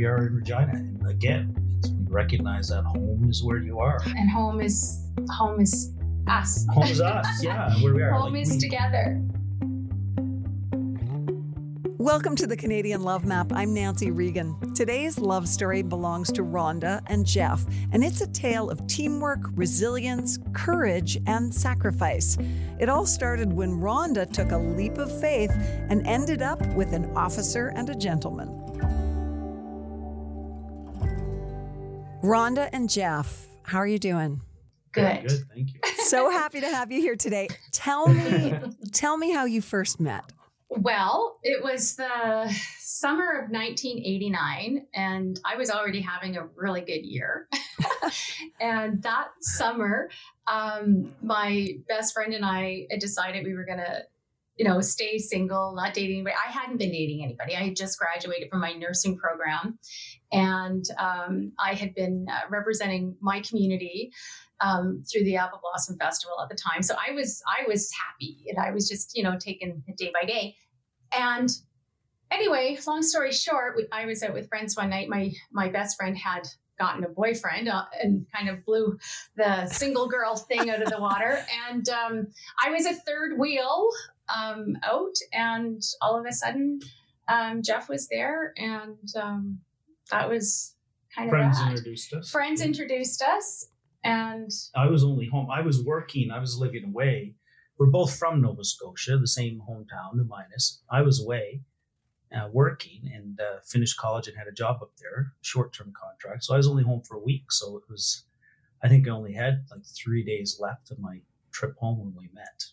Here 0.00 0.16
we 0.16 0.22
are 0.22 0.26
in 0.28 0.34
Regina, 0.36 0.72
and 0.72 1.06
again, 1.06 1.54
we 1.84 2.06
recognize 2.10 2.68
that 2.68 2.84
home 2.84 3.26
is 3.28 3.44
where 3.44 3.58
you 3.58 3.80
are. 3.80 4.00
And 4.06 4.30
home 4.30 4.62
is 4.62 5.06
home 5.30 5.60
is 5.60 5.92
us. 6.26 6.64
Home 6.72 6.84
is 6.84 7.00
us, 7.02 7.26
yeah, 7.44 7.70
where 7.82 7.92
we 7.94 8.02
are. 8.02 8.12
Home 8.12 8.32
Like, 8.32 8.40
is 8.44 8.52
we- 8.52 8.60
together. 8.60 9.22
Welcome 11.98 12.34
to 12.36 12.46
the 12.46 12.56
Canadian 12.56 13.02
Love 13.02 13.26
Map. 13.26 13.52
I'm 13.52 13.74
Nancy 13.74 14.10
Regan. 14.10 14.72
Today's 14.74 15.18
love 15.18 15.46
story 15.46 15.82
belongs 15.82 16.32
to 16.32 16.42
Rhonda 16.44 17.02
and 17.08 17.26
Jeff, 17.26 17.66
and 17.92 18.02
it's 18.02 18.22
a 18.22 18.26
tale 18.28 18.70
of 18.70 18.86
teamwork, 18.86 19.40
resilience, 19.54 20.38
courage, 20.54 21.18
and 21.26 21.54
sacrifice. 21.54 22.38
It 22.78 22.88
all 22.88 23.04
started 23.04 23.52
when 23.52 23.82
Rhonda 23.82 24.32
took 24.32 24.50
a 24.52 24.56
leap 24.56 24.96
of 24.96 25.20
faith 25.20 25.50
and 25.90 26.06
ended 26.06 26.40
up 26.40 26.66
with 26.68 26.94
an 26.94 27.14
officer 27.14 27.68
and 27.76 27.90
a 27.90 27.94
gentleman. 27.94 28.59
Rhonda 32.22 32.68
and 32.74 32.90
Jeff, 32.90 33.46
how 33.62 33.78
are 33.78 33.86
you 33.86 33.98
doing? 33.98 34.42
Good. 34.92 35.28
Good, 35.28 35.40
thank 35.54 35.68
you. 35.72 35.80
So 36.04 36.28
happy 36.28 36.60
to 36.60 36.66
have 36.66 36.90
you 36.90 37.00
here 37.00 37.14
today. 37.14 37.48
Tell 37.70 38.08
me, 38.08 38.58
tell 38.92 39.16
me 39.16 39.30
how 39.30 39.44
you 39.44 39.62
first 39.62 40.00
met. 40.00 40.24
Well, 40.68 41.38
it 41.42 41.62
was 41.62 41.94
the 41.96 42.52
summer 42.78 43.30
of 43.30 43.50
1989, 43.50 44.86
and 44.92 45.40
I 45.44 45.56
was 45.56 45.70
already 45.70 46.00
having 46.00 46.36
a 46.36 46.46
really 46.56 46.80
good 46.80 47.04
year. 47.04 47.48
and 48.60 49.02
that 49.04 49.28
summer, 49.40 50.10
um, 50.48 51.12
my 51.22 51.68
best 51.88 52.12
friend 52.12 52.34
and 52.34 52.44
I 52.44 52.86
decided 52.98 53.46
we 53.46 53.54
were 53.54 53.64
going 53.64 53.78
to, 53.78 54.02
you 54.56 54.64
know, 54.64 54.80
stay 54.80 55.18
single, 55.18 55.72
not 55.74 55.94
dating 55.94 56.16
anybody. 56.16 56.36
I 56.44 56.50
hadn't 56.50 56.78
been 56.78 56.92
dating 56.92 57.22
anybody. 57.24 57.54
I 57.54 57.64
had 57.64 57.76
just 57.76 57.98
graduated 57.98 58.50
from 58.50 58.60
my 58.60 58.72
nursing 58.72 59.16
program, 59.16 59.78
and 60.32 60.84
um, 60.98 61.52
I 61.58 61.74
had 61.74 61.94
been 61.94 62.26
uh, 62.30 62.48
representing 62.48 63.16
my 63.20 63.40
community 63.40 64.12
um, 64.60 65.02
through 65.10 65.24
the 65.24 65.36
Apple 65.36 65.60
Blossom 65.62 65.96
Festival 65.96 66.36
at 66.42 66.48
the 66.48 66.54
time. 66.54 66.82
So 66.82 66.94
I 66.94 67.12
was 67.12 67.42
I 67.46 67.66
was 67.66 67.90
happy, 67.92 68.44
and 68.48 68.58
I 68.58 68.70
was 68.70 68.88
just 68.88 69.16
you 69.16 69.22
know 69.22 69.36
taking 69.38 69.82
it 69.86 69.96
day 69.96 70.12
by 70.12 70.26
day. 70.26 70.56
And 71.16 71.50
anyway, 72.30 72.78
long 72.86 73.02
story 73.02 73.32
short, 73.32 73.76
we, 73.76 73.86
I 73.92 74.06
was 74.06 74.22
out 74.22 74.34
with 74.34 74.48
friends 74.48 74.76
one 74.76 74.90
night. 74.90 75.08
My 75.08 75.32
my 75.50 75.68
best 75.68 75.96
friend 75.96 76.16
had 76.16 76.48
gotten 76.78 77.04
a 77.04 77.08
boyfriend 77.08 77.68
uh, 77.68 77.84
and 78.02 78.26
kind 78.34 78.48
of 78.48 78.64
blew 78.64 78.98
the 79.36 79.66
single 79.66 80.08
girl 80.08 80.34
thing 80.34 80.70
out 80.70 80.82
of 80.82 80.90
the 80.90 81.00
water. 81.00 81.44
And 81.70 81.88
um, 81.88 82.26
I 82.64 82.70
was 82.70 82.86
a 82.86 82.94
third 82.94 83.38
wheel 83.38 83.90
um, 84.34 84.76
out, 84.82 85.14
and 85.32 85.80
all 86.00 86.18
of 86.18 86.26
a 86.26 86.32
sudden, 86.32 86.80
um, 87.28 87.62
Jeff 87.62 87.88
was 87.88 88.08
there, 88.08 88.52
and 88.56 89.08
um, 89.20 89.60
that 90.10 90.28
was 90.28 90.74
kind 91.14 91.28
of 91.28 91.30
Friends 91.30 91.58
that. 91.58 91.70
introduced 91.70 92.12
us. 92.14 92.30
Friends 92.30 92.60
introduced 92.60 93.22
us, 93.22 93.66
and 94.04 94.50
I 94.74 94.86
was 94.86 95.04
only 95.04 95.26
home. 95.26 95.50
I 95.50 95.60
was 95.62 95.82
working. 95.82 96.30
I 96.30 96.38
was 96.38 96.56
living 96.58 96.84
away. 96.84 97.34
We're 97.78 97.86
both 97.86 98.16
from 98.18 98.42
Nova 98.42 98.62
Scotia, 98.64 99.16
the 99.18 99.26
same 99.26 99.62
hometown, 99.68 100.14
New 100.14 100.24
Minas. 100.24 100.82
I 100.90 101.00
was 101.02 101.22
away, 101.24 101.62
uh, 102.34 102.48
working, 102.52 103.10
and 103.14 103.40
uh, 103.40 103.60
finished 103.64 103.96
college 103.98 104.28
and 104.28 104.36
had 104.36 104.46
a 104.48 104.52
job 104.52 104.80
up 104.82 104.92
there, 105.00 105.32
short-term 105.40 105.92
contract. 105.98 106.44
So 106.44 106.52
I 106.54 106.58
was 106.58 106.68
only 106.68 106.82
home 106.84 107.00
for 107.08 107.16
a 107.16 107.20
week. 107.22 107.50
So 107.50 107.78
it 107.78 107.84
was, 107.88 108.24
I 108.82 108.88
think, 108.88 109.08
I 109.08 109.12
only 109.12 109.32
had 109.32 109.64
like 109.70 109.82
three 109.86 110.22
days 110.22 110.58
left 110.60 110.90
of 110.90 110.98
my 110.98 111.20
trip 111.52 111.74
home 111.78 111.98
when 112.00 112.14
we 112.14 112.28
met. 112.34 112.64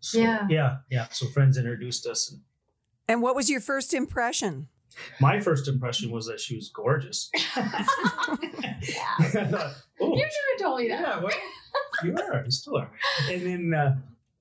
So, 0.00 0.18
Yeah. 0.18 0.46
yeah, 0.50 0.76
yeah. 0.90 1.06
So 1.12 1.28
friends 1.28 1.56
introduced 1.56 2.04
us, 2.06 2.30
and 2.32 2.40
And 3.08 3.22
what 3.22 3.36
was 3.36 3.48
your 3.48 3.60
first 3.60 3.94
impression? 3.94 4.68
My 5.20 5.40
first 5.40 5.68
impression 5.68 6.10
was 6.10 6.26
that 6.26 6.40
she 6.40 6.56
was 6.56 6.68
gorgeous. 6.68 7.30
yeah, 7.56 9.46
thought, 9.46 9.74
oh, 10.00 10.16
you 10.16 10.18
should 10.18 10.52
have 10.52 10.60
told 10.60 10.80
me 10.80 10.88
that. 10.88 11.00
Yeah, 11.00 11.20
well, 11.20 11.32
you 12.04 12.16
are. 12.16 12.44
You 12.44 12.50
still 12.50 12.76
are. 12.78 12.90
And 13.30 13.42
then, 13.46 13.74
uh, 13.74 13.96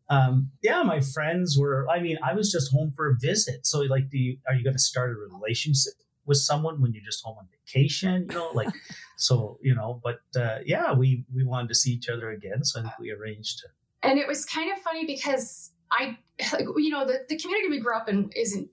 um, 0.10 0.52
yeah, 0.62 0.84
my 0.84 1.00
friends 1.00 1.58
were. 1.58 1.88
I 1.90 2.00
mean, 2.00 2.18
I 2.24 2.34
was 2.34 2.52
just 2.52 2.72
home 2.72 2.92
for 2.96 3.10
a 3.10 3.16
visit. 3.20 3.66
So, 3.66 3.80
like, 3.82 4.10
do 4.10 4.18
you 4.18 4.38
are 4.48 4.56
you 4.56 4.64
going 4.64 4.76
to 4.76 4.82
start 4.82 5.12
a 5.12 5.16
relationship 5.16 5.94
with 6.26 6.38
someone 6.38 6.82
when 6.82 6.94
you're 6.94 7.04
just 7.04 7.24
home 7.24 7.38
on 7.38 7.48
vacation? 7.52 8.28
You 8.30 8.36
know, 8.36 8.52
like, 8.54 8.74
so 9.18 9.60
you 9.62 9.76
know. 9.76 10.02
But 10.04 10.20
uh, 10.40 10.60
yeah, 10.66 10.94
we 10.94 11.26
we 11.34 11.44
wanted 11.44 11.70
to 11.70 11.76
see 11.76 11.92
each 11.92 12.10
other 12.10 12.32
again, 12.32 12.64
so 12.64 12.80
I 12.80 12.84
think 12.84 13.00
we 13.00 13.12
arranged 13.12 13.60
to. 13.60 13.68
and 14.10 14.20
it 14.20 14.28
was 14.28 14.46
kind 14.46 14.72
of 14.72 14.78
funny 14.80 15.06
because 15.06 15.72
I, 15.92 16.18
like, 16.52 16.66
you 16.78 16.90
know, 16.90 17.06
the, 17.06 17.26
the 17.30 17.38
community 17.38 17.70
we 17.70 17.80
grew 17.80 17.96
up 17.96 18.10
in 18.10 18.30
isn't 18.36 18.70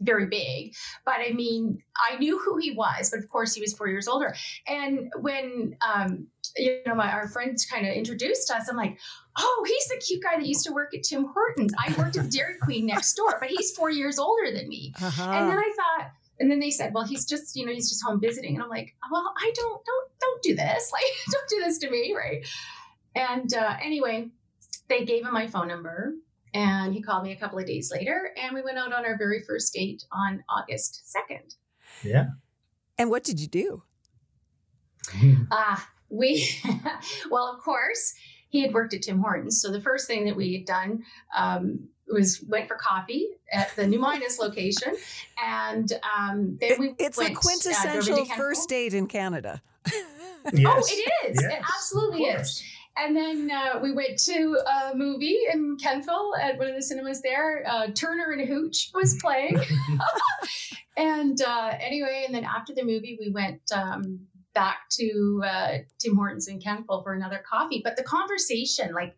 very 0.00 0.26
big, 0.26 0.74
but 1.04 1.16
I 1.18 1.32
mean, 1.32 1.82
I 1.96 2.16
knew 2.18 2.38
who 2.38 2.58
he 2.58 2.72
was, 2.72 3.10
but 3.10 3.20
of 3.20 3.28
course 3.28 3.54
he 3.54 3.60
was 3.60 3.74
four 3.74 3.88
years 3.88 4.08
older. 4.08 4.34
And 4.66 5.10
when, 5.20 5.76
um, 5.86 6.26
you 6.56 6.80
know, 6.86 6.94
my, 6.94 7.10
our 7.10 7.28
friends 7.28 7.66
kind 7.66 7.86
of 7.86 7.94
introduced 7.94 8.50
us, 8.50 8.68
I'm 8.68 8.76
like, 8.76 8.98
oh, 9.38 9.64
he's 9.66 9.88
the 9.88 10.02
cute 10.04 10.22
guy 10.22 10.38
that 10.38 10.46
used 10.46 10.66
to 10.66 10.72
work 10.72 10.94
at 10.94 11.02
Tim 11.02 11.26
Hortons. 11.32 11.72
I 11.78 11.94
worked 11.98 12.16
at 12.16 12.30
Dairy 12.30 12.54
Queen 12.60 12.86
next 12.86 13.14
door, 13.14 13.36
but 13.40 13.48
he's 13.48 13.72
four 13.72 13.90
years 13.90 14.18
older 14.18 14.50
than 14.52 14.68
me. 14.68 14.92
Uh-huh. 15.00 15.30
And 15.30 15.50
then 15.50 15.58
I 15.58 15.72
thought, 15.76 16.10
and 16.38 16.50
then 16.50 16.60
they 16.60 16.70
said, 16.70 16.92
well, 16.94 17.04
he's 17.04 17.26
just, 17.26 17.56
you 17.56 17.64
know, 17.64 17.72
he's 17.72 17.88
just 17.88 18.02
home 18.04 18.20
visiting. 18.20 18.54
And 18.54 18.62
I'm 18.62 18.70
like, 18.70 18.94
well, 19.10 19.32
I 19.38 19.52
don't, 19.54 19.84
don't, 19.84 20.10
don't 20.20 20.42
do 20.42 20.54
this. 20.56 20.90
Like, 20.92 21.02
don't 21.30 21.48
do 21.48 21.60
this 21.64 21.78
to 21.78 21.90
me. 21.90 22.14
Right. 22.16 22.46
And 23.14 23.52
uh, 23.54 23.76
anyway, 23.82 24.28
they 24.88 25.04
gave 25.04 25.24
him 25.24 25.32
my 25.32 25.46
phone 25.46 25.68
number 25.68 26.14
and 26.54 26.92
he 26.94 27.02
called 27.02 27.24
me 27.24 27.32
a 27.32 27.36
couple 27.36 27.58
of 27.58 27.66
days 27.66 27.90
later 27.92 28.30
and 28.42 28.54
we 28.54 28.62
went 28.62 28.78
out 28.78 28.92
on 28.92 29.04
our 29.04 29.16
very 29.16 29.42
first 29.42 29.72
date 29.72 30.04
on 30.12 30.42
August 30.48 31.02
2nd. 31.30 31.54
Yeah. 32.04 32.26
and 32.98 33.10
what 33.10 33.24
did 33.24 33.40
you 33.40 33.46
do? 33.46 33.82
Ah, 35.50 35.88
we, 36.08 36.48
well, 37.30 37.52
of 37.54 37.60
course, 37.62 38.14
he 38.48 38.62
had 38.62 38.72
worked 38.74 38.94
at 38.94 39.02
Tim 39.02 39.18
Hortons. 39.18 39.60
So 39.60 39.70
the 39.72 39.80
first 39.80 40.06
thing 40.06 40.24
that 40.26 40.36
we 40.36 40.52
had 40.54 40.64
done 40.66 41.02
um, 41.36 41.88
was 42.06 42.42
went 42.48 42.68
for 42.68 42.76
coffee 42.76 43.28
at 43.52 43.74
the 43.76 43.86
New 43.86 43.98
Minas 44.00 44.38
location. 44.38 44.94
And 45.42 45.90
um, 46.16 46.58
then 46.60 46.78
we 46.78 46.94
It's 46.98 47.16
went, 47.16 47.34
the 47.34 47.38
uh, 47.38 47.40
drove 47.42 47.52
into 47.52 47.70
quintessential 47.80 48.16
Kenmore. 48.18 48.36
first 48.36 48.68
date 48.68 48.94
in 48.94 49.06
Canada. 49.06 49.62
Oh, 49.88 50.02
Yes. 50.52 50.90
it 50.92 51.12
is. 51.30 51.42
It 51.42 51.52
absolutely 51.74 52.24
is. 52.24 52.62
And 52.96 53.16
then 53.16 53.50
uh, 53.50 53.80
we 53.82 53.92
went 53.92 54.18
to 54.24 54.58
a 54.66 54.94
movie 54.94 55.38
in 55.52 55.76
Kentville 55.78 56.38
at 56.40 56.58
one 56.58 56.68
of 56.68 56.74
the 56.74 56.82
cinemas 56.82 57.22
there. 57.22 57.64
Uh, 57.66 57.88
Turner 57.94 58.32
and 58.32 58.46
Hooch 58.46 58.90
was 58.94 59.16
playing. 59.20 59.58
and 60.96 61.40
uh, 61.40 61.72
anyway, 61.80 62.24
and 62.26 62.34
then 62.34 62.44
after 62.44 62.74
the 62.74 62.84
movie, 62.84 63.16
we 63.18 63.30
went 63.30 63.62
um, 63.74 64.20
back 64.54 64.90
to 64.90 65.42
uh, 65.44 65.78
Tim 65.98 66.16
Hortons 66.16 66.48
in 66.48 66.60
Kentville 66.60 67.02
for 67.02 67.14
another 67.14 67.42
coffee. 67.48 67.80
But 67.82 67.96
the 67.96 68.02
conversation, 68.02 68.92
like, 68.92 69.16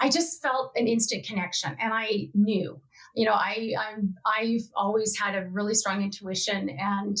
I 0.00 0.08
just 0.08 0.42
felt 0.42 0.72
an 0.76 0.88
instant 0.88 1.26
connection, 1.26 1.76
and 1.80 1.94
I 1.94 2.28
knew. 2.34 2.80
You 3.14 3.24
know, 3.24 3.32
I 3.32 3.72
I'm 3.78 4.14
I've 4.26 4.68
always 4.74 5.18
had 5.18 5.34
a 5.34 5.46
really 5.46 5.74
strong 5.74 6.02
intuition, 6.02 6.68
and 6.68 7.16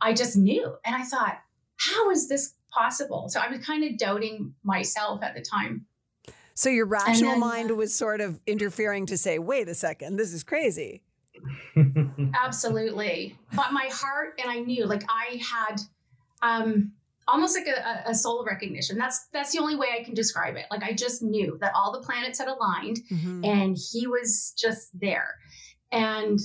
I 0.00 0.12
just 0.12 0.36
knew. 0.36 0.74
And 0.84 0.96
I 0.96 1.02
thought, 1.02 1.38
how 1.76 2.10
is 2.10 2.28
this 2.28 2.54
possible? 2.70 3.28
So 3.28 3.40
I 3.40 3.48
was 3.48 3.64
kind 3.64 3.84
of 3.84 3.98
doubting 3.98 4.54
myself 4.64 5.22
at 5.22 5.34
the 5.34 5.40
time. 5.42 5.86
So 6.54 6.68
your 6.68 6.86
rational 6.86 7.32
then, 7.32 7.40
mind 7.40 7.70
uh, 7.70 7.74
was 7.74 7.94
sort 7.94 8.20
of 8.20 8.38
interfering 8.46 9.06
to 9.06 9.16
say, 9.16 9.38
wait 9.38 9.68
a 9.68 9.74
second, 9.74 10.16
this 10.16 10.32
is 10.32 10.42
crazy. 10.42 11.02
Absolutely. 12.34 13.38
But 13.54 13.72
my 13.72 13.88
heart, 13.92 14.38
and 14.42 14.50
I 14.50 14.60
knew, 14.60 14.86
like 14.86 15.04
I 15.08 15.40
had 15.42 15.80
um 16.42 16.92
almost 17.28 17.56
like 17.56 17.66
a, 17.66 18.10
a 18.10 18.14
soul 18.14 18.44
recognition. 18.44 18.98
That's 18.98 19.26
that's 19.32 19.52
the 19.52 19.60
only 19.60 19.76
way 19.76 19.88
I 19.98 20.02
can 20.04 20.14
describe 20.14 20.56
it. 20.56 20.66
Like 20.70 20.82
I 20.82 20.92
just 20.92 21.22
knew 21.22 21.56
that 21.60 21.72
all 21.74 21.92
the 21.92 22.00
planets 22.00 22.38
had 22.38 22.48
aligned 22.48 23.00
Mhm. 23.10 23.46
and 23.46 23.78
he 23.92 24.06
was 24.06 24.52
just 24.58 24.90
there. 24.98 25.36
And 25.92 26.38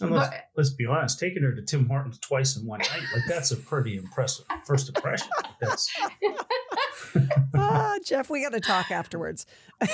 And 0.00 0.10
let's, 0.12 0.28
But- 0.28 0.44
let's 0.56 0.70
be 0.70 0.86
honest, 0.86 1.18
taking 1.18 1.42
her 1.42 1.52
to 1.54 1.62
Tim 1.62 1.86
Hortons 1.88 2.18
twice 2.18 2.56
in 2.56 2.64
one 2.66 2.78
night, 2.80 3.02
like 3.12 3.22
that's 3.28 3.50
a 3.50 3.56
pretty 3.56 3.96
impressive 3.96 4.44
first 4.64 4.88
impression. 4.88 5.28
That's 5.60 5.88
ah, 7.54 7.96
Jeff, 8.04 8.30
we 8.30 8.42
got 8.42 8.52
to 8.52 8.60
talk 8.60 8.90
afterwards. 8.90 9.46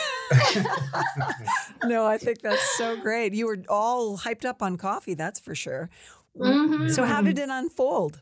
no, 1.85 2.07
I 2.07 2.19
think 2.19 2.41
that's 2.43 2.77
so 2.77 2.97
great. 2.97 3.35
You 3.35 3.47
were 3.47 3.59
all 3.69 4.19
hyped 4.19 4.45
up 4.45 4.63
on 4.63 4.77
coffee, 4.77 5.15
that's 5.15 5.41
for 5.41 5.55
sure. 5.55 5.91
Mhm. 6.37 6.91
So, 6.91 7.05
how 7.05 7.23
did 7.23 7.39
it 7.39 7.49
unfold? 7.49 8.21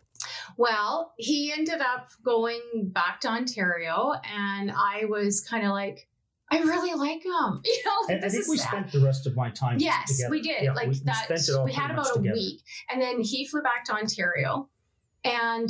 Well, 0.56 1.14
he 1.16 1.52
ended 1.52 1.80
up 1.80 2.10
going 2.24 2.60
back 2.92 3.20
to 3.22 3.28
Ontario, 3.28 4.12
and 4.24 4.70
I 4.70 5.06
was 5.08 5.40
kind 5.40 5.64
of 5.66 5.72
like, 5.72 6.08
I 6.52 6.60
really 6.60 6.94
like 6.94 7.24
him. 7.24 7.62
You 7.64 7.82
know, 7.84 7.92
like, 8.08 8.16
And 8.16 8.24
I 8.24 8.28
think 8.28 8.48
we 8.48 8.56
sad. 8.58 8.68
spent 8.68 8.92
the 8.92 9.00
rest 9.00 9.26
of 9.26 9.34
my 9.36 9.50
time 9.50 9.78
Yes, 9.78 10.16
together. 10.16 10.30
we 10.30 10.40
did. 10.42 10.62
Yeah, 10.62 10.72
like 10.72 10.88
we, 10.88 10.94
that. 11.04 11.26
We, 11.28 11.36
spent 11.36 11.48
it 11.48 11.58
all 11.58 11.64
we 11.64 11.72
had 11.72 11.90
about 11.90 12.10
a 12.10 12.14
together. 12.14 12.34
week, 12.34 12.60
and 12.90 13.00
then 13.00 13.20
he 13.20 13.46
flew 13.46 13.62
back 13.62 13.84
to 13.86 13.92
Ontario, 13.94 14.68
and 15.24 15.68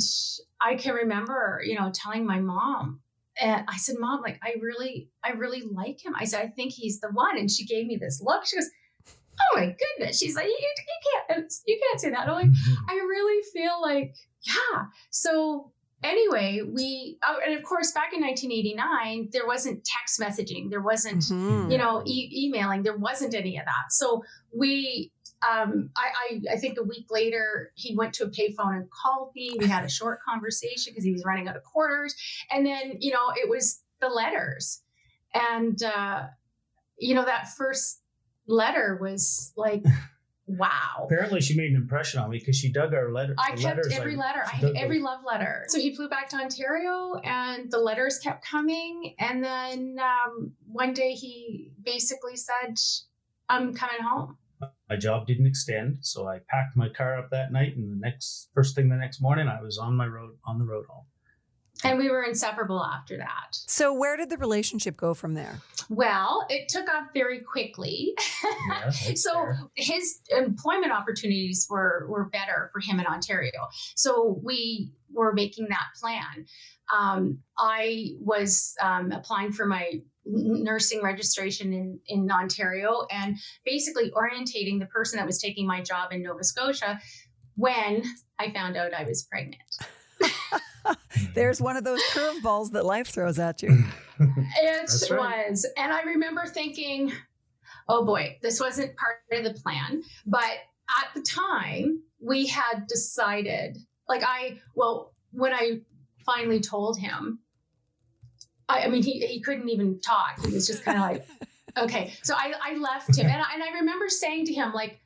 I 0.61 0.75
can 0.75 0.93
remember, 0.95 1.61
you 1.65 1.75
know, 1.79 1.91
telling 1.93 2.25
my 2.25 2.39
mom, 2.39 3.01
and 3.41 3.63
I 3.67 3.77
said, 3.77 3.95
"Mom, 3.99 4.21
like, 4.21 4.39
I 4.43 4.55
really, 4.61 5.09
I 5.23 5.31
really 5.31 5.61
like 5.63 6.03
him." 6.03 6.13
I 6.15 6.25
said, 6.25 6.41
"I 6.43 6.47
think 6.47 6.73
he's 6.73 6.99
the 6.99 7.09
one," 7.09 7.37
and 7.37 7.49
she 7.49 7.65
gave 7.65 7.85
me 7.87 7.97
this 7.97 8.21
look. 8.21 8.45
She 8.45 8.57
goes, 8.57 8.69
"Oh 9.07 9.57
my 9.59 9.75
goodness!" 9.97 10.19
She's 10.19 10.35
like, 10.35 10.45
"You, 10.45 10.57
you 10.59 11.27
can't, 11.35 11.53
you 11.67 11.79
can't 11.89 11.99
say 12.01 12.09
that." 12.11 12.27
I'm 12.29 12.33
like, 12.33 12.45
mm-hmm. 12.47 12.89
I 12.89 12.93
really 12.93 13.43
feel 13.53 13.81
like, 13.81 14.15
yeah. 14.43 14.85
So 15.09 15.71
anyway, 16.03 16.61
we, 16.67 17.17
oh, 17.25 17.39
and 17.45 17.53
of 17.55 17.63
course, 17.63 17.91
back 17.91 18.13
in 18.13 18.21
1989, 18.21 19.29
there 19.31 19.47
wasn't 19.47 19.83
text 19.85 20.19
messaging, 20.19 20.69
there 20.69 20.81
wasn't 20.81 21.23
Mhm. 21.23 21.71
you 21.71 21.77
know, 21.77 22.03
e- 22.05 22.29
emailing. 22.45 22.83
There 22.83 22.97
wasn't 22.97 23.33
any 23.33 23.57
of 23.57 23.65
that. 23.65 23.91
So 23.91 24.23
we, 24.55 25.11
um, 25.49 25.89
I, 25.97 26.11
I, 26.49 26.53
I 26.53 26.57
think 26.57 26.77
a 26.77 26.83
week 26.83 27.07
later, 27.09 27.71
he 27.75 27.95
went 27.95 28.13
to 28.15 28.23
a 28.25 28.29
payphone 28.29 28.75
and 28.77 28.89
called 28.91 29.31
me. 29.35 29.55
We 29.59 29.67
had 29.67 29.83
a 29.83 29.89
short 29.89 30.19
conversation 30.23 30.91
because 30.93 31.03
he 31.03 31.11
was 31.11 31.23
running 31.25 31.47
out 31.47 31.55
of 31.57 31.63
quarters. 31.63 32.15
And 32.51 32.65
then, 32.65 32.97
you 32.99 33.11
know, 33.11 33.31
it 33.35 33.49
was 33.49 33.81
the 33.99 34.07
letters. 34.09 34.81
And, 35.33 35.81
uh, 35.83 36.27
you 36.97 37.13
know, 37.15 37.25
that 37.25 37.49
first 37.49 38.01
letter 38.47 38.97
was 39.01 39.51
like, 39.57 39.83
wow. 40.57 41.05
Apparently, 41.05 41.41
she 41.41 41.55
made 41.55 41.71
an 41.71 41.75
impression 41.75 42.19
on 42.19 42.29
me 42.29 42.39
because 42.39 42.55
she 42.55 42.71
dug 42.71 42.93
our 42.93 43.11
letter. 43.11 43.35
I 43.37 43.51
kept 43.51 43.91
every 43.91 44.15
letter. 44.15 44.43
I 44.45 44.55
had 44.55 44.75
every 44.75 44.97
those- 44.97 45.05
love 45.05 45.19
letter. 45.25 45.65
So 45.67 45.79
he 45.79 45.95
flew 45.95 46.09
back 46.09 46.29
to 46.29 46.37
Ontario, 46.37 47.15
and 47.23 47.71
the 47.71 47.79
letters 47.79 48.19
kept 48.19 48.45
coming. 48.45 49.15
And 49.19 49.43
then 49.43 49.97
um, 49.99 50.53
one 50.65 50.93
day 50.93 51.13
he 51.13 51.71
basically 51.83 52.35
said, 52.35 52.77
"I'm 53.49 53.73
coming 53.73 54.01
home." 54.01 54.37
My 54.89 54.95
job 54.95 55.27
didn't 55.27 55.47
extend, 55.47 55.97
so 56.01 56.27
I 56.27 56.39
packed 56.47 56.77
my 56.77 56.87
car 56.89 57.17
up 57.17 57.29
that 57.31 57.51
night, 57.51 57.75
and 57.75 57.91
the 57.91 57.99
next 57.99 58.49
first 58.53 58.75
thing 58.75 58.89
the 58.89 58.95
next 58.95 59.21
morning, 59.21 59.47
I 59.47 59.61
was 59.61 59.77
on 59.77 59.95
my 59.97 60.07
road 60.07 60.37
on 60.45 60.57
the 60.59 60.65
road 60.65 60.85
home. 60.89 61.05
And 61.83 61.99
we 61.99 62.09
were 62.09 62.23
inseparable 62.23 62.83
after 62.83 63.17
that. 63.17 63.47
So, 63.51 63.93
where 63.93 64.17
did 64.17 64.29
the 64.29 64.37
relationship 64.37 64.97
go 64.97 65.13
from 65.13 65.33
there? 65.33 65.59
Well, 65.89 66.45
it 66.49 66.69
took 66.69 66.89
off 66.89 67.07
very 67.13 67.39
quickly. 67.41 68.13
Yeah, 68.69 68.89
so 69.15 69.31
fair. 69.31 69.59
his 69.75 70.19
employment 70.35 70.91
opportunities 70.91 71.67
were 71.69 72.05
were 72.09 72.25
better 72.25 72.69
for 72.71 72.79
him 72.79 72.99
in 72.99 73.05
Ontario. 73.05 73.67
So 73.95 74.39
we 74.43 74.91
were 75.11 75.33
making 75.33 75.67
that 75.69 75.87
plan. 75.99 76.45
Um, 76.93 77.39
I 77.57 78.11
was 78.19 78.75
um, 78.81 79.11
applying 79.11 79.51
for 79.51 79.65
my 79.65 80.01
nursing 80.25 81.01
registration 81.03 81.73
in 81.73 81.99
in 82.07 82.31
Ontario 82.31 83.05
and 83.11 83.37
basically 83.65 84.11
orientating 84.11 84.79
the 84.79 84.85
person 84.85 85.17
that 85.17 85.25
was 85.25 85.39
taking 85.39 85.67
my 85.67 85.81
job 85.81 86.11
in 86.11 86.23
Nova 86.23 86.43
Scotia 86.43 86.99
when 87.55 88.03
I 88.39 88.51
found 88.51 88.77
out 88.77 88.93
I 88.93 89.03
was 89.03 89.23
pregnant. 89.23 89.61
There's 91.33 91.61
one 91.61 91.77
of 91.77 91.83
those 91.83 92.01
curveballs 92.11 92.71
that 92.71 92.85
life 92.85 93.07
throws 93.07 93.39
at 93.39 93.61
you. 93.61 93.83
It 94.19 95.09
right. 95.09 95.49
was. 95.49 95.65
And 95.75 95.91
I 95.91 96.03
remember 96.03 96.45
thinking, 96.45 97.11
oh 97.89 98.05
boy, 98.05 98.37
this 98.41 98.59
wasn't 98.59 98.95
part 98.95 99.17
of 99.31 99.43
the 99.43 99.59
plan. 99.59 100.03
But 100.25 100.43
at 100.43 101.13
the 101.13 101.21
time, 101.21 102.03
we 102.21 102.47
had 102.47 102.87
decided, 102.87 103.79
like, 104.07 104.23
I, 104.23 104.59
well, 104.75 105.13
when 105.31 105.53
I 105.53 105.81
finally 106.25 106.59
told 106.59 106.99
him, 106.99 107.39
I, 108.69 108.83
I 108.83 108.87
mean, 108.87 109.03
he, 109.03 109.25
he 109.25 109.41
couldn't 109.41 109.69
even 109.69 109.99
talk. 109.99 110.45
He 110.45 110.53
was 110.53 110.67
just 110.67 110.83
kind 110.83 110.97
of 110.97 111.03
like, 111.03 111.27
okay. 111.77 112.13
So 112.23 112.35
I, 112.35 112.53
I 112.61 112.75
left 112.75 113.17
him. 113.17 113.25
And 113.25 113.41
I, 113.41 113.53
and 113.53 113.63
I 113.63 113.79
remember 113.79 114.09
saying 114.09 114.45
to 114.45 114.53
him, 114.53 114.73
like, 114.73 114.99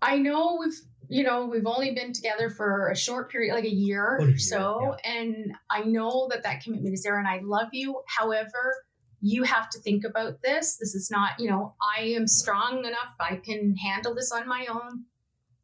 I 0.00 0.18
know 0.18 0.58
we've, 0.60 0.78
you 1.12 1.22
know, 1.24 1.46
we've 1.46 1.66
only 1.66 1.92
been 1.92 2.12
together 2.12 2.48
for 2.50 2.88
a 2.90 2.96
short 2.96 3.30
period, 3.30 3.54
like 3.54 3.64
a 3.64 3.74
year 3.74 4.18
or 4.20 4.38
so. 4.38 4.96
And 5.04 5.52
I 5.70 5.82
know 5.82 6.28
that 6.30 6.42
that 6.44 6.62
commitment 6.62 6.94
is 6.94 7.02
there 7.02 7.18
and 7.18 7.28
I 7.28 7.40
love 7.42 7.68
you. 7.72 8.02
However, 8.06 8.74
you 9.20 9.42
have 9.44 9.70
to 9.70 9.78
think 9.80 10.04
about 10.04 10.42
this. 10.42 10.76
This 10.78 10.94
is 10.94 11.10
not, 11.10 11.38
you 11.38 11.48
know, 11.50 11.74
I 11.96 12.02
am 12.04 12.26
strong 12.26 12.84
enough. 12.84 13.14
I 13.20 13.36
can 13.36 13.76
handle 13.76 14.14
this 14.14 14.32
on 14.32 14.48
my 14.48 14.66
own. 14.68 15.04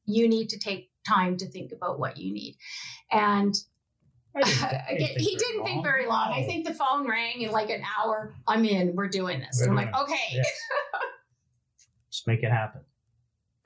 You 0.06 0.28
need 0.28 0.48
to 0.50 0.58
take 0.58 0.90
time 1.06 1.36
to 1.38 1.46
think 1.50 1.72
about 1.72 1.98
what 1.98 2.18
you 2.18 2.32
need. 2.32 2.56
And 3.10 3.54
I 4.36 4.42
didn't- 4.42 4.62
I 4.64 4.68
didn't 4.68 4.94
Again, 4.96 5.16
he 5.18 5.36
didn't 5.36 5.64
think 5.64 5.82
very 5.82 6.06
long. 6.06 6.32
I 6.32 6.44
think 6.44 6.66
the 6.66 6.74
phone 6.74 7.08
rang 7.08 7.40
in 7.42 7.50
like 7.50 7.70
an 7.70 7.82
hour. 7.98 8.34
I'm 8.46 8.64
in. 8.64 8.94
We're 8.94 9.08
doing 9.08 9.40
this. 9.40 9.60
I'm 9.66 9.74
like, 9.74 9.92
okay. 10.02 10.14
Yes. 10.32 10.46
Just 12.10 12.26
make 12.26 12.42
it 12.42 12.50
happen. 12.50 12.82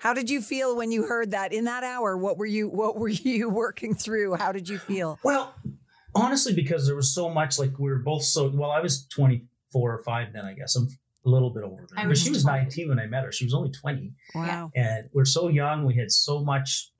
How 0.03 0.13
did 0.13 0.29
you 0.29 0.43
feel 0.43 0.77
when 0.77 0.91
you 0.91 1.05
heard 1.05 1.31
that 1.31 1.53
in 1.53 1.65
that 1.67 1.85
hour? 1.85 2.17
What 2.19 2.37
were 2.37 2.47
you 2.47 2.69
What 2.69 2.97
were 2.97 3.09
you 3.31 3.49
working 3.49 3.95
through? 3.95 4.35
How 4.35 4.51
did 4.51 4.69
you 4.69 4.79
feel? 4.79 5.19
Well, 5.23 5.55
honestly, 6.15 6.53
because 6.55 6.87
there 6.87 6.97
was 6.97 7.15
so 7.15 7.31
much, 7.31 7.57
like 7.59 7.79
we 7.79 7.89
were 7.89 8.01
both 8.01 8.25
so. 8.25 8.49
Well, 8.53 8.73
I 8.73 8.81
was 8.81 9.07
twenty 9.07 9.43
four 9.73 9.95
or 9.95 10.03
five 10.03 10.33
then, 10.33 10.45
I 10.45 10.55
guess. 10.55 10.75
I'm 10.75 10.89
a 11.25 11.29
little 11.29 11.51
bit 11.51 11.63
older. 11.63 11.87
Than 11.89 11.99
I 11.99 12.03
her. 12.03 12.07
But 12.09 12.11
was 12.11 12.23
she 12.23 12.31
was 12.31 12.43
20. 12.43 12.59
nineteen 12.59 12.89
when 12.89 12.99
I 12.99 13.07
met 13.07 13.23
her. 13.23 13.31
She 13.31 13.45
was 13.45 13.55
only 13.55 13.71
twenty, 13.71 14.13
Wow. 14.35 14.73
and 14.75 15.09
we're 15.13 15.25
so 15.25 15.49
young. 15.49 15.85
We 15.85 15.95
had 15.95 16.11
so 16.11 16.43
much. 16.43 16.91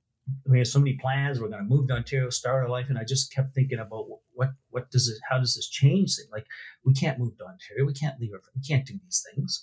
We 0.49 0.57
had 0.59 0.67
so 0.67 0.79
many 0.79 0.93
plans. 0.93 1.41
We're 1.41 1.49
going 1.49 1.59
to 1.67 1.67
move 1.67 1.89
to 1.89 1.95
Ontario, 1.95 2.29
start 2.29 2.63
our 2.63 2.69
life, 2.69 2.87
and 2.87 2.97
I 2.97 3.03
just 3.03 3.33
kept 3.33 3.53
thinking 3.53 3.79
about 3.79 4.05
what 4.31 4.51
what 4.69 4.89
does 4.91 5.09
it? 5.09 5.17
How 5.29 5.39
does 5.39 5.55
this 5.55 5.67
change 5.67 6.15
things? 6.15 6.29
Like 6.31 6.45
we 6.85 6.93
can't 6.93 7.19
move 7.19 7.37
to 7.37 7.43
Ontario. 7.43 7.85
We 7.85 7.91
can't 7.93 8.17
leave. 8.21 8.31
Our, 8.33 8.39
we 8.55 8.61
can't 8.65 8.85
do 8.85 8.93
these 9.03 9.21
things. 9.35 9.61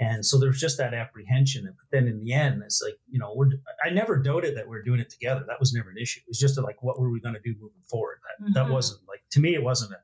And 0.00 0.26
so 0.26 0.38
there's 0.40 0.58
just 0.60 0.76
that 0.78 0.92
apprehension. 0.92 1.64
But 1.66 1.86
then 1.92 2.08
in 2.08 2.18
the 2.18 2.32
end, 2.32 2.62
it's 2.64 2.82
like, 2.82 2.96
you 3.08 3.18
know, 3.18 3.32
we're, 3.34 3.50
I 3.84 3.90
never 3.90 4.16
doubted 4.16 4.56
that 4.56 4.68
we 4.68 4.76
are 4.76 4.82
doing 4.82 4.98
it 5.00 5.08
together. 5.08 5.44
That 5.46 5.60
was 5.60 5.72
never 5.72 5.90
an 5.90 5.98
issue. 5.98 6.20
It 6.20 6.28
was 6.28 6.38
just 6.38 6.58
like, 6.60 6.82
what 6.82 6.98
were 6.98 7.10
we 7.10 7.20
going 7.20 7.34
to 7.36 7.40
do 7.40 7.54
moving 7.60 7.82
forward? 7.88 8.18
That, 8.40 8.54
that 8.54 8.66
Mhm. 8.66 8.72
wasn't 8.72 9.00
like, 9.08 9.20
to 9.32 9.40
me, 9.40 9.54
it 9.54 9.62
wasn't 9.62 9.92
a, 9.92 9.96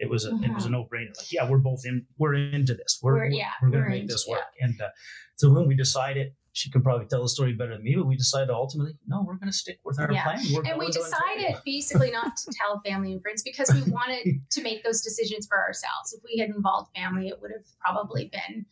it 0.00 0.10
was 0.10 0.24
a, 0.26 0.30
it 0.42 0.52
was 0.52 0.64
a 0.66 0.70
no 0.70 0.84
brainer. 0.84 1.16
Like, 1.16 1.32
yeah, 1.32 1.48
we're 1.48 1.58
both 1.58 1.82
in, 1.84 2.04
we're 2.18 2.34
into 2.34 2.74
this. 2.74 2.98
We're, 3.02 3.14
We're- 3.14 3.28
we're, 3.30 3.34
yeah, 3.36 3.50
we're 3.62 3.70
going 3.70 3.84
to 3.84 3.90
make 3.90 4.08
this 4.08 4.26
work. 4.28 4.42
And 4.60 4.80
uh, 4.80 4.88
so 5.36 5.50
when 5.50 5.68
we 5.68 5.76
decided, 5.76 6.32
she 6.52 6.70
can 6.72 6.82
probably 6.82 7.06
tell 7.06 7.22
the 7.22 7.28
story 7.28 7.52
better 7.52 7.74
than 7.74 7.84
me, 7.84 7.94
but 7.94 8.06
we 8.06 8.16
decided 8.16 8.50
ultimately, 8.50 8.94
no, 9.06 9.22
we're 9.22 9.36
going 9.36 9.46
to 9.50 9.56
stick 9.56 9.78
with 9.84 10.00
our 10.00 10.10
Yeah. 10.12 10.24
plan. 10.24 10.40
We're 10.52 10.64
and 10.64 10.78
we 10.80 10.86
decided 10.88 11.54
basically 11.64 12.10
not 12.10 12.36
to 12.36 12.52
tell 12.60 12.80
family 12.84 13.12
and 13.12 13.22
friends 13.22 13.44
because 13.44 13.70
we 13.72 13.82
wanted 13.92 14.24
to 14.50 14.62
make 14.62 14.82
those 14.82 15.00
decisions 15.00 15.46
for 15.46 15.56
ourselves. 15.58 16.12
If 16.12 16.22
we 16.24 16.38
had 16.40 16.50
involved 16.50 16.90
family, 16.96 17.28
it 17.28 17.40
would 17.40 17.52
have 17.52 17.64
probably 17.84 18.28
been, 18.32 18.66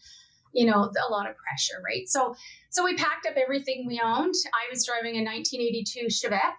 you 0.56 0.64
know, 0.66 0.90
a 1.08 1.12
lot 1.12 1.28
of 1.28 1.36
pressure, 1.36 1.80
right? 1.84 2.08
So, 2.08 2.34
so 2.70 2.82
we 2.82 2.96
packed 2.96 3.26
up 3.26 3.34
everything 3.36 3.86
we 3.86 4.00
owned. 4.02 4.34
I 4.54 4.70
was 4.70 4.86
driving 4.86 5.16
a 5.16 5.22
1982 5.22 6.06
Chevette, 6.06 6.56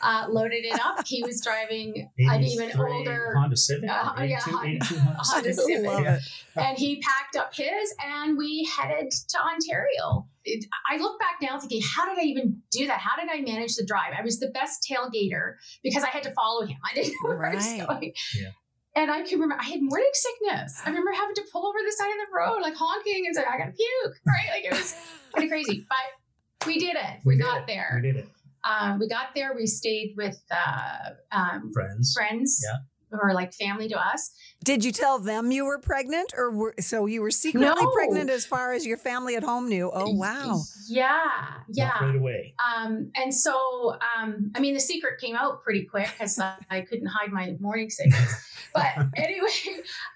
uh, 0.00 0.26
loaded 0.30 0.64
it 0.64 0.78
up. 0.84 1.04
He 1.06 1.22
was 1.24 1.40
driving 1.42 2.08
an 2.18 2.44
even 2.44 2.70
older 2.80 3.34
Honda 3.36 3.56
Civic. 3.56 3.90
Uh, 3.90 4.14
yeah, 4.22 4.38
Honda- 4.40 4.84
Honda 4.84 5.16
Honda 5.18 5.52
Civic. 5.52 5.54
Civic. 5.54 6.04
Yeah. 6.04 6.18
and 6.56 6.78
he 6.78 7.00
packed 7.00 7.36
up 7.36 7.54
his 7.54 7.94
and 8.04 8.38
we 8.38 8.68
headed 8.76 9.10
to 9.10 9.38
Ontario. 9.40 10.26
It, 10.44 10.66
I 10.92 10.98
look 10.98 11.18
back 11.18 11.36
now 11.40 11.58
thinking, 11.58 11.82
how 11.82 12.06
did 12.08 12.18
I 12.22 12.26
even 12.26 12.60
do 12.70 12.86
that? 12.86 12.98
How 13.00 13.16
did 13.20 13.30
I 13.32 13.40
manage 13.40 13.74
the 13.76 13.84
drive? 13.84 14.12
I 14.16 14.22
was 14.22 14.38
the 14.40 14.48
best 14.48 14.86
tailgater 14.88 15.54
because 15.82 16.04
I 16.04 16.08
had 16.08 16.22
to 16.24 16.32
follow 16.32 16.66
him. 16.66 16.76
I 16.88 16.94
didn't 16.94 17.14
know 17.22 17.30
where 17.30 17.46
I 17.46 17.54
was 17.54 17.64
going. 17.66 18.12
Yeah. 18.38 18.50
And 18.96 19.10
I 19.10 19.22
can 19.22 19.40
remember 19.40 19.56
I 19.60 19.64
had 19.64 19.80
morning 19.82 20.10
sickness. 20.12 20.80
I 20.84 20.88
remember 20.88 21.10
having 21.12 21.34
to 21.34 21.42
pull 21.52 21.66
over 21.66 21.78
the 21.84 21.92
side 21.92 22.10
of 22.10 22.28
the 22.28 22.36
road, 22.36 22.62
like 22.62 22.74
honking 22.74 23.24
and 23.26 23.34
saying, 23.34 23.46
I 23.50 23.58
gotta 23.58 23.72
puke, 23.72 24.20
right? 24.26 24.48
Like 24.54 24.64
it 24.64 24.72
was 24.72 24.94
of 25.36 25.48
crazy. 25.48 25.86
But 25.88 26.66
we 26.66 26.78
did 26.78 26.96
it. 26.96 27.20
We, 27.24 27.36
did 27.36 27.42
got 27.42 27.62
it. 27.62 27.66
there. 27.66 28.00
We 28.00 28.12
did 28.12 28.16
it. 28.16 28.28
Um, 28.68 28.98
we 28.98 29.08
got 29.08 29.34
there. 29.34 29.52
We 29.54 29.66
stayed 29.66 30.14
with 30.16 30.40
uh, 30.50 31.10
um, 31.32 31.70
Friends. 31.72 32.14
friends. 32.14 32.64
Yeah. 32.64 32.78
Who 33.14 33.20
are 33.22 33.34
like 33.34 33.52
family 33.52 33.88
to 33.88 33.98
us. 33.98 34.30
Did 34.62 34.84
you 34.84 34.92
tell 34.92 35.18
them 35.18 35.50
you 35.50 35.64
were 35.64 35.78
pregnant, 35.78 36.32
or 36.36 36.50
were, 36.50 36.74
so 36.80 37.06
you 37.06 37.20
were 37.20 37.30
secretly 37.30 37.68
No. 37.68 37.90
pregnant 37.92 38.30
as 38.30 38.46
far 38.46 38.72
as 38.72 38.86
your 38.86 38.96
family 38.96 39.36
at 39.36 39.42
home 39.42 39.68
knew? 39.68 39.90
Oh 39.92 40.10
wow! 40.10 40.62
Yeah, 40.88 41.06
Not 41.08 41.64
yeah. 41.68 42.04
right 42.04 42.16
away. 42.16 42.54
Um, 42.64 43.10
and 43.14 43.34
so, 43.34 43.96
um, 44.16 44.50
I 44.54 44.60
mean, 44.60 44.74
the 44.74 44.80
secret 44.80 45.20
came 45.20 45.36
out 45.36 45.62
pretty 45.62 45.84
quick 45.84 46.08
because 46.12 46.38
I 46.38 46.80
couldn't 46.82 47.06
hide 47.06 47.30
my 47.30 47.56
morning 47.60 47.90
sickness. 47.90 48.50
But 48.74 48.92
anyway, 49.16 49.48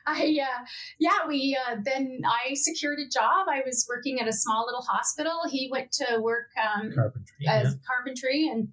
I, 0.07 0.39
uh, 0.43 0.65
yeah, 0.99 1.27
we, 1.27 1.57
uh, 1.69 1.77
then 1.85 2.23
I 2.27 2.55
secured 2.55 2.99
a 2.99 3.09
job. 3.09 3.47
I 3.49 3.63
was 3.65 3.87
working 3.89 4.21
at 4.21 4.29
a 4.29 4.33
small 4.33 4.65
little 4.67 4.83
hospital. 4.83 5.43
He 5.51 5.69
went 5.71 5.93
to 5.93 6.19
work, 6.21 6.49
um, 6.57 6.93
Carpentry. 6.95 7.47
as 7.47 7.65
yeah. 7.65 7.71
carpentry 7.87 8.49
and, 8.49 8.69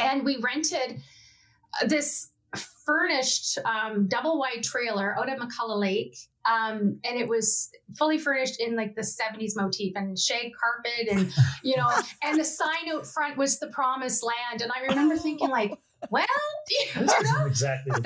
and 0.00 0.24
we 0.24 0.36
rented 0.36 1.00
this 1.86 2.30
furnished, 2.92 3.58
um, 3.66 4.08
double 4.08 4.38
wide 4.38 4.62
trailer 4.62 5.14
out 5.18 5.28
at 5.28 5.38
McCullough 5.38 5.78
Lake. 5.78 6.16
Um, 6.50 6.98
and 7.04 7.18
it 7.18 7.28
was 7.28 7.68
fully 7.98 8.16
furnished 8.18 8.58
in 8.58 8.74
like 8.74 8.94
the 8.94 9.02
70s 9.02 9.52
motif 9.54 9.92
and 9.96 10.18
shag 10.18 10.52
carpet 10.58 11.06
and 11.14 11.30
you 11.62 11.76
know 11.76 11.86
and 12.24 12.40
the 12.40 12.44
sign 12.44 12.88
out 12.90 13.06
front 13.06 13.36
was 13.36 13.58
the 13.58 13.66
promised 13.68 14.22
land 14.24 14.62
and 14.62 14.70
i 14.72 14.80
remember 14.88 15.16
thinking 15.18 15.50
like 15.50 15.74
well 16.10 16.24
you 16.70 17.02
This 17.04 17.32
know, 17.32 17.44
exactly 17.44 18.00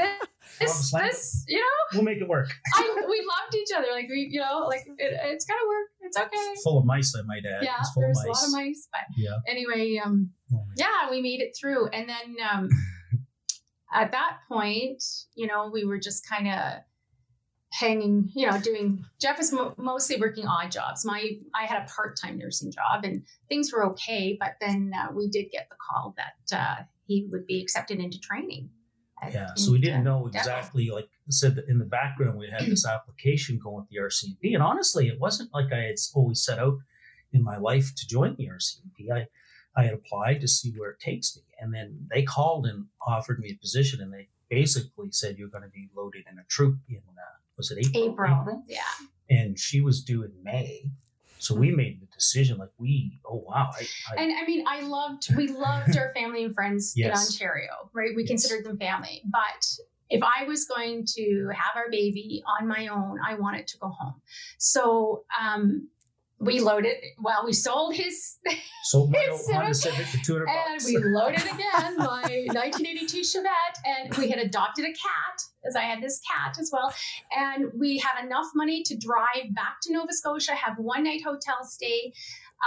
this, 0.59 0.91
this 0.91 1.45
you 1.47 1.59
know 1.61 1.63
We'll 1.93 2.03
make 2.03 2.19
it 2.19 2.27
work. 2.29 2.49
I, 2.75 3.05
we 3.09 3.25
loved 3.29 3.55
each 3.55 3.69
other 3.77 3.87
like 3.93 4.09
we 4.09 4.29
you 4.33 4.41
know 4.41 4.67
like 4.67 4.81
it, 4.99 5.21
it's 5.25 5.45
gonna 5.45 5.61
work 5.69 5.89
it's 6.01 6.17
okay 6.19 6.55
Full 6.65 6.79
of 6.79 6.85
mice, 6.85 7.15
I 7.17 7.23
might 7.23 7.45
add. 7.47 7.63
yeah 7.63 7.77
full 7.95 8.03
there's 8.03 8.19
of 8.19 8.25
a 8.25 8.29
mice. 8.29 8.43
lot 8.43 8.47
of 8.49 8.53
mice 8.67 8.89
but 8.91 9.01
Yeah. 9.17 9.37
anyway 9.47 10.01
um 10.05 10.31
Oh 10.53 10.65
yeah 10.77 11.09
we 11.11 11.23
made 11.23 11.41
it 11.41 11.55
through 11.59 11.87
and 11.89 12.09
then 12.09 12.37
um 12.53 12.69
at 13.93 14.13
that 14.13 14.39
point 14.49 15.03
you 15.35 15.47
know 15.47 15.71
we 15.73 15.85
were 15.85 15.99
just 15.99 16.29
kind 16.29 16.49
of 16.49 16.81
hanging 17.73 18.29
you 18.35 18.47
know 18.47 18.61
doing 18.61 19.03
jeff 19.21 19.39
was 19.39 19.51
mo- 19.53 19.75
mostly 19.79 20.17
working 20.21 20.47
odd 20.47 20.71
jobs 20.71 21.05
my 21.07 21.31
i 21.55 21.65
had 21.65 21.83
a 21.83 21.87
part-time 21.87 22.37
nursing 22.37 22.71
job 22.71 23.03
and 23.03 23.23
things 23.49 23.73
were 23.73 23.85
okay 23.87 24.37
but 24.39 24.51
then 24.61 24.93
uh, 24.95 25.11
we 25.15 25.27
did 25.29 25.47
get 25.51 25.69
the 25.71 25.77
call 25.91 26.15
that 26.19 26.57
uh, 26.59 26.83
he 27.07 27.27
would 27.31 27.47
be 27.47 27.63
accepted 27.63 27.99
into 27.99 28.19
training 28.21 28.69
at- 29.23 29.33
Yeah, 29.33 29.55
so 29.55 29.73
we 29.73 29.81
didn't 29.81 30.05
know 30.05 30.29
Devil. 30.29 30.37
exactly. 30.37 30.91
Like 30.91 31.05
I 31.05 31.31
said, 31.31 31.55
that 31.55 31.69
in 31.69 31.79
the 31.79 31.85
background, 31.85 32.37
we 32.39 32.51
had 32.51 32.67
this 32.67 32.85
application 32.85 33.59
going 33.63 33.77
with 33.77 33.89
the 33.89 33.99
RCMP, 33.99 34.53
and 34.55 34.63
honestly, 34.65 35.07
it 35.07 35.21
wasn't 35.21 35.49
like 35.55 35.73
I 35.73 35.77
had 35.83 35.95
always 36.15 36.43
set 36.45 36.59
out 36.59 36.75
in 37.33 37.43
my 37.45 37.57
life 37.57 37.93
to 37.95 38.07
join 38.09 38.35
the 38.37 38.47
RCMP. 38.49 39.13
I 39.15 39.27
I 39.77 39.85
had 39.85 39.95
applied 39.95 40.41
to 40.43 40.49
see 40.49 40.71
where 40.77 40.91
it 40.91 41.01
takes 41.01 41.37
me, 41.37 41.43
and 41.61 41.73
then 41.73 42.07
they 42.13 42.23
called 42.23 42.67
and 42.67 42.87
offered 43.07 43.39
me 43.39 43.51
a 43.53 43.59
position, 43.61 44.01
and 44.01 44.13
they 44.13 44.29
basically 44.49 45.11
said 45.11 45.39
you're 45.39 45.49
going 45.49 45.65
to 45.65 45.71
be 45.71 45.89
loaded 45.97 46.25
in 46.31 46.39
a 46.39 46.45
troop 46.49 46.79
in 46.89 46.97
uh, 46.97 47.23
was 47.57 47.71
it 47.71 47.79
April? 47.95 48.41
april 48.41 48.63
yeah 48.69 48.83
and 49.31 49.59
she 49.59 49.81
was 49.81 50.03
due 50.03 50.25
in 50.25 50.33
May, 50.43 50.91
so 51.39 51.55
we 51.55 51.71
made 51.71 52.01
the 52.01 52.07
decision. 52.07 52.59
Like 52.59 52.71
we, 52.79 53.19
oh 53.25 53.43
wow, 53.47 53.71
I, 53.75 53.87
I 54.13 54.23
and 54.23 54.33
I 54.33 54.47
mean, 54.47 54.65
I 54.69 54.83
loved, 54.83 55.35
we 55.37 55.49
loved 55.49 55.97
our 55.97 56.13
family 56.15 56.45
and 56.45 56.55
friends 56.55 56.93
in 56.97 57.11
Ontario, 57.11 57.91
right? 57.93 58.11
We 58.15 58.23
Yes. 58.23 58.29
considered 58.29 58.65
them 58.65 58.79
family. 58.79 59.23
But 59.25 59.67
if 60.11 60.23
I 60.23 60.45
was 60.45 60.67
going 60.67 61.07
to 61.15 61.51
have 61.55 61.75
our 61.77 61.91
baby 61.91 62.43
on 62.47 62.69
my 62.69 62.89
own, 62.89 63.19
I 63.27 63.35
wanted 63.35 63.67
to 63.69 63.79
go 63.79 63.89
home. 63.89 64.21
So 64.59 65.25
um, 65.41 65.89
we 66.43 66.61
loaded, 66.61 66.97
well, 67.21 67.45
we 67.45 67.53
sold 67.53 67.95
his, 67.95 68.39
sold 68.85 69.13
my 69.13 69.29
old 69.31 69.41
Honda 69.51 69.75
Civic 69.75 70.07
for 70.07 70.19
two 70.25 70.33
hundred 70.33 70.49
and 70.49 70.81
we 70.85 70.99
loaded 70.99 71.41
again 71.43 71.97
my 71.97 72.47
1982 72.53 73.21
Chevette. 73.21 73.79
And 73.85 74.15
we 74.17 74.29
had 74.29 74.41
adopted 74.41 74.85
a 74.85 74.89
cat, 74.89 75.43
as 75.65 75.77
I 75.77 75.83
had 75.83 76.03
this 76.03 76.21
cat 76.21 76.57
as 76.59 76.71
well. 76.73 76.93
And 77.37 77.67
we 77.79 77.99
had 77.99 78.25
enough 78.25 78.47
money 78.55 78.83
to 78.83 78.97
drive 78.97 79.55
back 79.55 79.77
to 79.83 79.93
Nova 79.93 80.13
Scotia, 80.13 80.55
have 80.55 80.79
one 80.79 81.05
night 81.05 81.23
hotel 81.25 81.63
stay. 81.63 82.13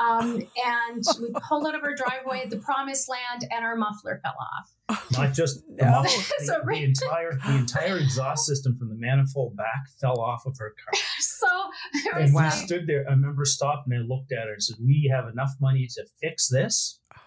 Um, 0.02 0.42
and 0.66 1.04
we 1.22 1.34
pulled 1.48 1.68
out 1.68 1.76
of 1.76 1.84
our 1.84 1.96
driveway 1.96 2.42
at 2.42 2.50
the 2.50 2.58
promised 2.58 3.10
land, 3.10 3.48
and 3.52 3.64
our 3.64 3.76
muffler 3.76 4.20
fell 4.24 4.36
off. 4.40 4.75
Not 5.12 5.34
just 5.34 5.62
the, 5.78 5.86
No. 5.86 5.92
muffler, 6.04 6.24
the, 6.46 6.62
the 6.68 6.84
entire 6.84 7.40
the 7.46 7.56
entire 7.56 7.98
exhaust 7.98 8.46
system 8.46 8.76
from 8.78 8.90
the 8.90 8.96
manifold 8.96 9.56
back 9.58 9.90
fell 10.00 10.20
off 10.20 10.46
of 10.46 10.56
her 10.60 10.74
car. 10.84 11.00
So 11.20 11.48
it 11.94 12.14
And 12.14 12.24
was 12.24 12.32
we 12.32 12.36
like, 12.38 12.52
stood 12.52 12.88
there. 12.88 13.06
I 13.08 13.12
remember 13.12 13.46
stopped 13.46 13.88
and 13.88 13.96
I 13.96 14.02
looked 14.02 14.32
at 14.32 14.46
her 14.48 14.54
and 14.54 14.64
said, 14.64 14.78
"We 14.80 15.12
have 15.14 15.28
enough 15.28 15.52
money 15.60 15.88
to 15.96 16.06
fix 16.22 16.48
this, 16.48 17.00
oh. 17.16 17.20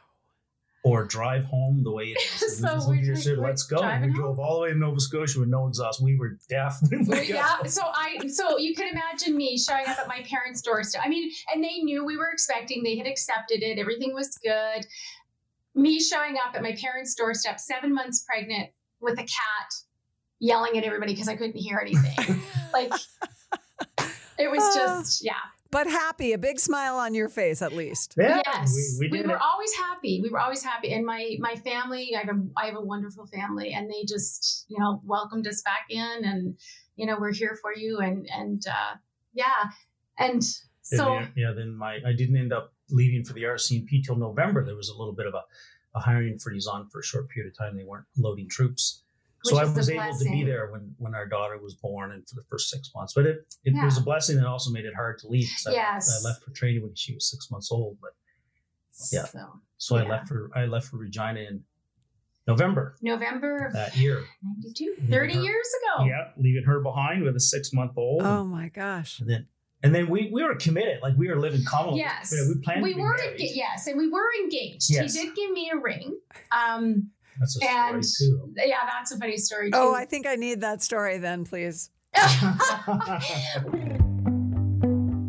or 0.90 1.04
drive 1.04 1.44
home 1.44 1.82
the 1.84 1.90
way 1.92 2.04
it 2.16 2.18
is." 2.18 2.58
So 2.58 2.78
we're 2.88 3.02
just 3.02 3.24
said, 3.24 3.38
"Let's 3.38 3.64
go." 3.64 3.78
And 3.82 4.06
we 4.06 4.12
drove 4.12 4.38
all 4.38 4.56
the 4.56 4.62
way 4.62 4.68
to 4.72 4.78
Nova 4.78 4.98
Scotia 5.00 5.40
with 5.40 5.48
no 5.48 5.66
exhaust. 5.68 6.02
We 6.02 6.16
were 6.16 6.38
deaf. 6.48 6.78
we 6.90 7.22
yeah. 7.28 7.62
So 7.64 7.82
I, 7.84 8.18
so 8.28 8.58
you 8.58 8.74
can 8.74 8.88
imagine 8.88 9.36
me 9.36 9.58
showing 9.58 9.86
up 9.86 9.98
at 9.98 10.08
my 10.08 10.22
parents' 10.28 10.62
doorstep. 10.62 11.02
I 11.04 11.08
mean, 11.08 11.30
and 11.54 11.62
they 11.62 11.78
knew 11.78 12.04
we 12.04 12.16
were 12.16 12.30
expecting. 12.30 12.82
They 12.82 12.96
had 12.96 13.06
accepted 13.06 13.62
it. 13.62 13.78
Everything 13.78 14.14
was 14.14 14.36
good. 14.42 14.86
Me 15.74 16.00
showing 16.00 16.36
up 16.36 16.54
at 16.54 16.62
my 16.62 16.74
parents' 16.74 17.14
doorstep, 17.14 17.60
seven 17.60 17.94
months 17.94 18.24
pregnant, 18.28 18.70
with 19.00 19.18
a 19.18 19.22
cat, 19.22 19.74
yelling 20.40 20.76
at 20.76 20.84
everybody 20.84 21.12
because 21.12 21.28
I 21.28 21.36
couldn't 21.36 21.56
hear 21.56 21.78
anything. 21.78 22.40
like 22.72 22.92
it 24.38 24.50
was 24.50 24.74
just, 24.74 25.24
yeah. 25.24 25.34
But 25.70 25.86
happy, 25.86 26.32
a 26.32 26.38
big 26.38 26.58
smile 26.58 26.96
on 26.96 27.14
your 27.14 27.28
face 27.28 27.60
at 27.60 27.72
least. 27.74 28.14
Yeah, 28.16 28.40
yes, 28.46 28.96
we, 28.98 29.08
we 29.10 29.18
did 29.18 29.26
were 29.26 29.34
it. 29.34 29.42
always 29.42 29.74
happy. 29.74 30.20
We 30.22 30.30
were 30.30 30.40
always 30.40 30.62
happy, 30.62 30.94
and 30.94 31.04
my 31.04 31.36
my 31.40 31.56
family. 31.56 32.16
I 32.16 32.20
have 32.20 32.34
a 32.34 32.40
I 32.56 32.66
have 32.66 32.76
a 32.76 32.80
wonderful 32.80 33.26
family, 33.26 33.74
and 33.74 33.90
they 33.90 34.04
just 34.08 34.64
you 34.68 34.78
know 34.78 35.02
welcomed 35.04 35.46
us 35.46 35.60
back 35.60 35.84
in, 35.90 36.24
and 36.24 36.56
you 36.96 37.04
know 37.04 37.18
we're 37.20 37.34
here 37.34 37.58
for 37.60 37.74
you, 37.74 37.98
and 37.98 38.26
and 38.34 38.62
uh, 38.66 38.96
yeah, 39.34 39.70
and 40.18 40.42
so 40.80 41.12
yeah, 41.12 41.26
yeah, 41.36 41.52
then 41.54 41.74
my 41.74 41.98
I 42.06 42.14
didn't 42.14 42.38
end 42.38 42.52
up 42.54 42.72
leaving 42.90 43.24
for 43.24 43.32
the 43.34 43.42
RCMP 43.42 44.04
till 44.04 44.16
November. 44.16 44.64
There 44.64 44.76
was 44.76 44.88
a 44.88 44.96
little 44.96 45.14
bit 45.14 45.26
of 45.26 45.34
a, 45.34 45.42
a 45.94 46.00
hiring 46.00 46.38
freeze 46.38 46.66
on 46.66 46.88
for 46.90 47.00
a 47.00 47.04
short 47.04 47.28
period 47.30 47.52
of 47.52 47.58
time. 47.58 47.76
They 47.76 47.84
weren't 47.84 48.06
loading 48.16 48.48
troops. 48.48 49.02
So 49.44 49.54
Which 49.54 49.64
I 49.64 49.70
was 49.72 49.88
able 49.88 50.18
to 50.18 50.24
be 50.30 50.42
there 50.42 50.70
when, 50.72 50.94
when 50.98 51.14
our 51.14 51.24
daughter 51.26 51.58
was 51.58 51.74
born 51.74 52.10
and 52.10 52.28
for 52.28 52.34
the 52.34 52.42
first 52.50 52.70
six 52.70 52.90
months. 52.94 53.12
But 53.14 53.24
it, 53.26 53.36
it 53.64 53.72
Yeah. 53.74 53.84
was 53.84 53.96
a 53.96 54.00
blessing 54.00 54.36
that 54.36 54.46
also 54.46 54.70
made 54.72 54.84
it 54.84 54.94
hard 54.96 55.18
to 55.20 55.28
leave. 55.28 55.48
I- 55.66 55.72
Yes. 55.72 56.20
I, 56.24 56.28
left 56.28 56.42
for 56.42 56.50
training 56.50 56.82
when 56.82 56.94
she 56.96 57.14
was 57.14 57.30
six 57.30 57.48
months 57.50 57.70
old. 57.70 57.98
But 58.00 58.10
yeah. 59.12 59.24
so 59.26 59.60
so 59.76 59.96
I 59.96 60.02
left 60.08 60.26
for 60.26 60.50
I 60.56 60.64
left 60.66 60.88
for 60.88 60.96
Regina 60.96 61.38
in 61.40 61.62
November 62.48 62.96
November 63.00 63.66
of 63.66 63.74
that 63.74 63.96
year. 63.96 64.24
92, 64.42 64.96
Yeah. 65.02 65.10
30 65.10 65.34
years 65.34 65.68
ago. 65.82 66.06
Yeah, 66.06 66.30
leaving 66.36 66.64
her 66.64 66.80
behind 66.80 67.22
with 67.22 67.36
a 67.36 67.40
six 67.40 67.72
month 67.72 67.92
old. 67.96 68.22
Oh 68.22 68.44
my 68.44 68.68
gosh. 68.70 69.20
And 69.20 69.30
then 69.30 69.46
and 69.82 69.94
then 69.94 70.08
we, 70.08 70.28
we 70.32 70.42
were 70.42 70.54
committed, 70.56 70.98
like 71.02 71.16
we 71.16 71.28
were 71.28 71.38
living 71.38 71.64
common. 71.64 71.96
Yes, 71.96 72.32
we, 72.32 72.54
we 72.54 72.60
planned 72.60 72.82
we 72.82 72.90
to 72.90 72.96
be 72.96 73.02
were 73.02 73.16
married. 73.16 73.38
enga- 73.40 73.54
yes, 73.54 73.86
and 73.86 73.96
we 73.96 74.08
were 74.08 74.28
engaged. 74.42 74.90
Yes. 74.90 75.14
He 75.14 75.22
did 75.24 75.34
give 75.36 75.50
me 75.52 75.70
a 75.72 75.76
ring. 75.78 76.18
Um, 76.50 77.10
That's 77.38 77.56
a 77.62 77.70
and 77.70 78.04
story 78.04 78.30
too. 78.30 78.52
yeah, 78.66 78.78
that's 78.90 79.12
a 79.12 79.18
funny 79.18 79.36
story 79.36 79.70
too. 79.70 79.78
Oh, 79.78 79.94
I 79.94 80.04
think 80.04 80.26
I 80.26 80.34
need 80.34 80.60
that 80.62 80.82
story 80.82 81.18
then, 81.18 81.44
please. 81.44 81.90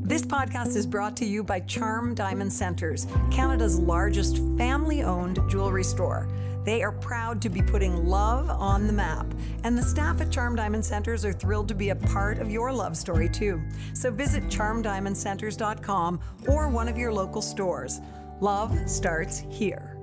This 0.09 0.23
podcast 0.23 0.75
is 0.75 0.87
brought 0.87 1.15
to 1.17 1.25
you 1.25 1.43
by 1.43 1.59
Charm 1.59 2.15
Diamond 2.15 2.51
Centers, 2.51 3.05
Canada's 3.29 3.77
largest 3.77 4.37
family 4.57 5.03
owned 5.03 5.37
jewelry 5.47 5.83
store. 5.83 6.27
They 6.63 6.83
are 6.83 6.91
proud 6.91 7.41
to 7.43 7.49
be 7.49 7.61
putting 7.61 8.05
love 8.05 8.49
on 8.49 8.87
the 8.87 8.93
map, 8.93 9.25
and 9.63 9.77
the 9.77 9.83
staff 9.83 10.21
at 10.21 10.31
Charm 10.31 10.55
Diamond 10.55 10.85
Centers 10.85 11.23
are 11.25 11.33
thrilled 11.33 11.67
to 11.69 11.75
be 11.75 11.89
a 11.89 11.95
part 11.95 12.39
of 12.39 12.51
your 12.51 12.71
love 12.71 12.97
story 12.97 13.29
too. 13.29 13.61
So 13.93 14.11
visit 14.11 14.43
charmdiamondcenters.com 14.45 16.19
or 16.47 16.69
one 16.69 16.87
of 16.87 16.97
your 16.97 17.13
local 17.13 17.41
stores. 17.41 18.01
Love 18.41 18.77
starts 18.89 19.43
here. 19.49 19.99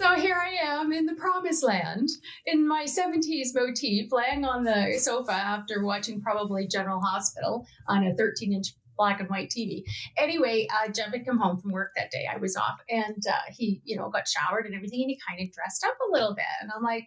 So 0.00 0.14
here 0.14 0.36
I 0.36 0.64
am 0.64 0.92
in 0.92 1.06
the 1.06 1.14
promised 1.16 1.64
land 1.64 2.08
in 2.46 2.68
my 2.68 2.84
70s 2.84 3.48
motif, 3.52 4.12
laying 4.12 4.44
on 4.44 4.62
the 4.62 4.96
sofa 4.96 5.32
after 5.32 5.84
watching 5.84 6.20
probably 6.20 6.68
General 6.68 7.00
Hospital 7.00 7.66
on 7.88 8.06
a 8.06 8.14
13 8.14 8.52
inch 8.52 8.77
black 8.98 9.20
and 9.20 9.30
white 9.30 9.48
TV. 9.48 9.84
Anyway, 10.18 10.66
uh, 10.70 10.90
Jeff 10.90 11.12
had 11.12 11.24
come 11.24 11.38
home 11.38 11.58
from 11.58 11.72
work 11.72 11.92
that 11.96 12.10
day. 12.10 12.28
I 12.30 12.36
was 12.36 12.56
off 12.56 12.80
and 12.90 13.22
uh, 13.26 13.50
he, 13.50 13.80
you 13.84 13.96
know, 13.96 14.10
got 14.10 14.28
showered 14.28 14.66
and 14.66 14.74
everything 14.74 15.00
and 15.00 15.10
he 15.10 15.18
kind 15.26 15.40
of 15.40 15.54
dressed 15.54 15.84
up 15.84 15.96
a 16.06 16.12
little 16.12 16.34
bit. 16.34 16.44
And 16.60 16.70
I'm 16.74 16.82
like, 16.82 17.06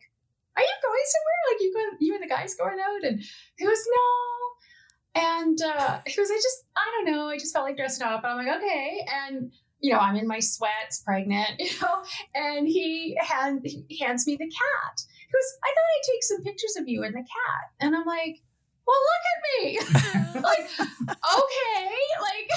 Are 0.55 0.63
you 0.63 0.75
going 0.81 1.05
somewhere? 1.05 1.41
Like, 1.51 1.61
you, 1.61 1.73
go, 1.73 1.97
you 1.99 2.13
and 2.15 2.23
the 2.23 2.27
guys 2.27 2.55
going 2.55 2.79
out? 2.79 3.03
And 3.03 3.21
he 3.57 3.65
goes, 3.65 3.83
No. 3.93 5.21
And 5.23 5.61
uh, 5.61 5.99
he 6.07 6.15
goes, 6.15 6.31
I 6.31 6.35
just, 6.35 6.63
I 6.75 6.85
don't 6.95 7.13
know. 7.13 7.27
I 7.27 7.37
just 7.37 7.53
felt 7.53 7.65
like 7.65 7.77
dressing 7.77 8.07
up. 8.07 8.23
And 8.23 8.31
I'm 8.31 8.45
like, 8.45 8.57
Okay. 8.57 9.05
And 9.27 9.51
you 9.81 9.91
know, 9.91 9.99
I'm 9.99 10.15
in 10.15 10.27
my 10.27 10.39
sweats, 10.39 11.01
pregnant, 11.05 11.51
you 11.59 11.71
know, 11.81 12.03
and 12.35 12.67
he 12.67 13.17
hand 13.19 13.61
he 13.63 13.97
hands 13.99 14.25
me 14.25 14.35
the 14.35 14.45
cat. 14.45 15.01
He 15.19 15.25
goes, 15.25 15.57
I 15.63 15.67
thought 15.67 15.73
I'd 15.75 16.11
take 16.11 16.23
some 16.23 16.43
pictures 16.43 16.75
of 16.77 16.87
you 16.87 17.03
and 17.03 17.13
the 17.13 17.19
cat. 17.19 17.71
And 17.79 17.95
I'm 17.95 18.05
like, 18.05 18.41
well, 18.91 19.03
look 19.11 19.23
at 19.31 20.33
me. 20.33 20.41
like, 20.41 20.69
okay. 21.09 21.95
Like, 22.21 22.49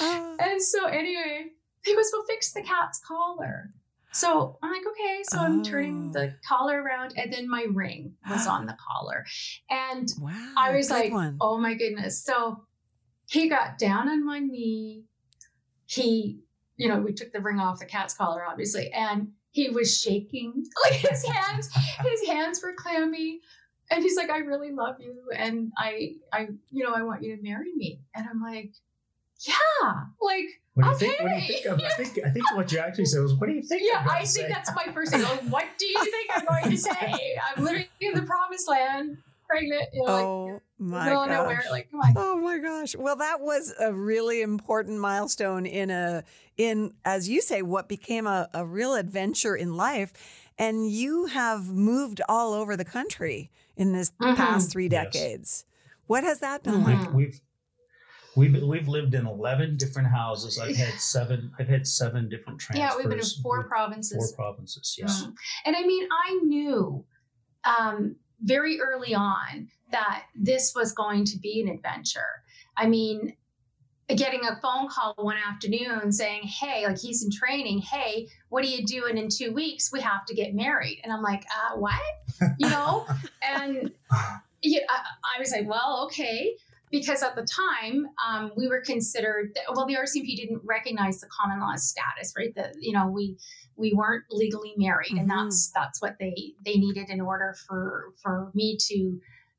Oh. 0.00 0.36
and 0.40 0.60
so 0.62 0.86
anyway, 0.86 1.46
he 1.84 1.94
goes, 1.94 2.10
well, 2.12 2.24
fix 2.28 2.52
the 2.52 2.62
cat's 2.62 3.00
collar. 3.06 3.70
So 4.12 4.58
I'm 4.62 4.70
like, 4.72 4.82
okay. 4.92 5.22
So 5.24 5.38
I'm 5.38 5.62
turning 5.62 6.10
Oh. 6.10 6.12
the 6.18 6.28
ah. 6.28 6.48
collar 6.48 6.82
around, 6.82 7.14
and 7.16 7.32
then 7.32 7.48
my 7.48 7.66
ring 7.72 8.14
was 8.28 8.46
on 8.46 8.66
the 8.66 8.76
collar, 8.88 9.24
and 9.70 10.08
Wow. 10.20 10.54
I 10.56 10.74
was 10.76 10.90
like, 10.90 11.12
one. 11.12 11.36
oh 11.40 11.58
my 11.58 11.74
goodness. 11.74 12.22
So 12.24 12.64
he 13.28 13.48
got 13.48 13.78
down 13.78 14.08
on 14.08 14.26
one 14.26 14.50
knee. 14.50 15.04
He, 15.86 16.40
you 16.76 16.88
know, 16.88 17.00
we 17.00 17.12
took 17.12 17.32
the 17.32 17.40
ring 17.40 17.58
off 17.58 17.78
the 17.80 17.86
cat's 17.86 18.14
collar, 18.14 18.44
obviously, 18.44 18.90
and 18.92 19.32
he 19.50 19.68
was 19.70 19.98
shaking. 20.00 20.64
Like 20.84 20.94
his 21.00 21.24
hands, 21.26 21.70
his 22.02 22.28
hands 22.28 22.62
were 22.62 22.74
clammy. 22.76 23.40
And 23.92 24.02
he's 24.02 24.16
like, 24.16 24.30
I 24.30 24.38
really 24.38 24.72
love 24.72 24.96
you. 25.00 25.14
And 25.36 25.70
I, 25.76 26.14
I, 26.32 26.48
you 26.70 26.82
know, 26.84 26.92
I 26.94 27.02
want 27.02 27.22
you 27.22 27.36
to 27.36 27.42
marry 27.42 27.72
me. 27.76 28.00
And 28.14 28.26
I'm 28.28 28.42
like, 28.42 28.72
yeah, 29.46 29.54
like, 30.20 30.46
What 30.74 30.84
do 30.84 30.90
you 30.90 30.96
think? 30.96 31.20
What 31.20 31.28
do 31.28 31.34
you 31.34 31.42
Okay. 31.42 31.52
think? 31.62 31.66
Of, 31.66 31.80
I 31.80 31.88
think 32.02 32.26
I 32.26 32.30
think 32.30 32.56
what 32.56 32.72
you 32.72 32.78
actually 32.78 33.04
said 33.06 33.22
was, 33.22 33.34
"What 33.34 33.48
do 33.48 33.54
you 33.54 33.62
think?" 33.62 33.82
yeah, 33.84 33.98
I'm 33.98 34.06
gonna 34.06 34.18
I 34.18 34.24
think 34.24 34.30
say?" 34.30 34.48
that's 34.48 34.70
my 34.74 34.92
first 34.92 35.12
thing. 35.12 35.22
Like, 35.22 35.42
what 35.50 35.66
do 35.78 35.86
you 35.86 36.04
think 36.04 36.30
I'm 36.34 36.44
going 36.46 36.70
to 36.70 36.76
say? 36.76 37.36
I'm 37.56 37.62
literally 37.64 37.90
in 38.00 38.14
the 38.14 38.22
promised 38.22 38.68
land, 38.68 39.18
pregnant, 39.48 39.88
you 39.92 40.04
know, 40.06 40.12
like, 40.12 40.24
oh 40.24 40.62
my 40.78 41.06
gosh. 41.12 41.28
nowhere. 41.28 41.62
Like, 41.70 41.90
come 41.90 42.00
on. 42.00 42.14
Oh 42.16 42.36
my 42.36 42.58
gosh. 42.58 42.96
Well, 42.96 43.16
that 43.16 43.40
was 43.40 43.74
a 43.80 43.92
really 43.92 44.42
important 44.42 44.98
milestone 45.00 45.66
in 45.66 45.90
a 45.90 46.22
in 46.56 46.94
as 47.04 47.28
you 47.28 47.40
say 47.40 47.62
what 47.62 47.88
became 47.88 48.26
a, 48.26 48.48
a 48.54 48.64
real 48.64 48.94
adventure 48.94 49.56
in 49.56 49.76
life 49.76 50.12
and 50.58 50.90
you 50.90 51.26
have 51.26 51.72
moved 51.72 52.20
all 52.28 52.52
over 52.52 52.76
the 52.76 52.84
country 52.84 53.50
in 53.76 53.92
this 53.92 54.12
Mhm. 54.20 54.36
past 54.36 54.70
3 54.70 54.88
Yes. 54.88 55.12
decades. 55.12 55.64
What 56.06 56.24
has 56.24 56.40
that 56.40 56.62
been 56.62 56.74
Mhm. 56.74 56.84
like? 56.84 57.12
We've, 57.12 57.40
we've 58.36 58.52
we've 58.54 58.62
we've 58.62 58.88
lived 58.88 59.14
in 59.14 59.26
eleven 59.26 59.76
different 59.76 60.08
houses. 60.08 60.58
I've 60.58 60.76
had 60.76 60.94
seven. 61.00 61.52
I've 61.58 61.68
had 61.68 61.86
seven 61.86 62.28
different 62.28 62.60
transfers. 62.60 62.78
Yeah, 62.78 62.96
we've 62.96 63.08
been 63.08 63.18
in 63.20 63.42
four 63.42 63.64
provinces. 63.64 64.16
Four 64.34 64.36
provinces. 64.36 64.96
Yes. 64.98 65.22
Mm. 65.22 65.34
And 65.66 65.76
I 65.76 65.82
mean, 65.82 66.08
I 66.10 66.40
knew 66.44 67.04
um, 67.64 68.16
very 68.40 68.80
early 68.80 69.14
on 69.14 69.70
that 69.92 70.24
this 70.34 70.74
was 70.74 70.92
going 70.92 71.24
to 71.26 71.38
be 71.38 71.60
an 71.60 71.68
adventure. 71.68 72.42
I 72.76 72.88
mean, 72.88 73.36
getting 74.16 74.40
a 74.44 74.58
phone 74.60 74.88
call 74.88 75.14
one 75.16 75.36
afternoon 75.36 76.12
saying, 76.12 76.42
Hey, 76.44 76.86
like 76.86 76.98
he's 76.98 77.22
in 77.24 77.30
training. 77.30 77.78
Hey, 77.80 78.28
what 78.48 78.64
are 78.64 78.68
you 78.68 78.84
doing 78.84 79.18
in 79.18 79.28
two 79.28 79.52
weeks? 79.52 79.90
We 79.92 80.00
have 80.00 80.24
to 80.26 80.34
get 80.34 80.54
married. 80.54 81.00
And 81.02 81.12
I'm 81.12 81.22
like, 81.22 81.44
uh, 81.44 81.76
What? 81.76 82.00
You 82.58 82.68
know? 82.70 83.06
and 83.42 83.92
yeah, 84.62 84.80
I, 84.88 85.36
I 85.36 85.40
was 85.40 85.52
like, 85.52 85.68
Well, 85.68 86.04
okay. 86.06 86.56
Because 86.90 87.22
at 87.22 87.34
the 87.36 87.46
time, 87.46 88.06
um, 88.26 88.52
we 88.54 88.68
were 88.68 88.82
considered 88.82 89.56
well. 89.74 89.86
The 89.86 89.94
RCMP 89.94 90.36
didn't 90.36 90.60
recognize 90.62 91.20
the 91.22 91.26
common 91.26 91.58
law 91.58 91.74
status, 91.76 92.34
right? 92.36 92.54
That, 92.54 92.74
you 92.80 92.92
know 92.92 93.06
we 93.06 93.38
we 93.76 93.94
weren't 93.94 94.24
legally 94.30 94.74
married, 94.76 95.12
and 95.12 95.26
Mhm. 95.26 95.28
that's 95.28 95.70
that's 95.70 96.02
what 96.02 96.18
they 96.20 96.52
they 96.62 96.74
needed 96.74 97.08
in 97.08 97.22
order 97.22 97.54
for 97.66 98.12
for 98.22 98.50
me 98.52 98.76
to 98.88 99.18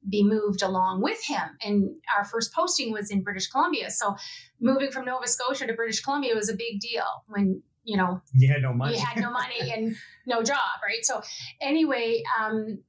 be 0.10 0.24
moved 0.24 0.62
along 0.62 1.02
with 1.02 1.24
him. 1.24 1.58
And 1.64 1.96
our 2.18 2.26
first 2.26 2.54
posting 2.54 2.92
was 2.92 3.10
in 3.12 3.24
British 3.24 3.48
Columbia, 3.48 3.90
so 3.90 4.16
moving 4.60 4.92
from 4.92 5.06
Nova 5.06 5.28
Scotia 5.28 5.68
to 5.68 5.74
British 5.74 6.02
Columbia 6.02 6.36
was 6.36 6.50
a 6.50 6.56
big 6.56 6.80
deal 6.80 7.04
when 7.28 7.62
you 7.84 7.98
know 7.98 8.22
You 8.34 8.48
had 8.52 8.62
no 8.62 8.74
money. 8.74 8.96
you 8.98 9.04
had 9.06 9.20
no 9.22 9.32
money 9.32 9.72
and 9.72 9.96
no 10.26 10.42
job, 10.44 10.58
right? 10.86 11.04
So 11.04 11.22
anyway, 11.62 12.24
um, 12.40 12.80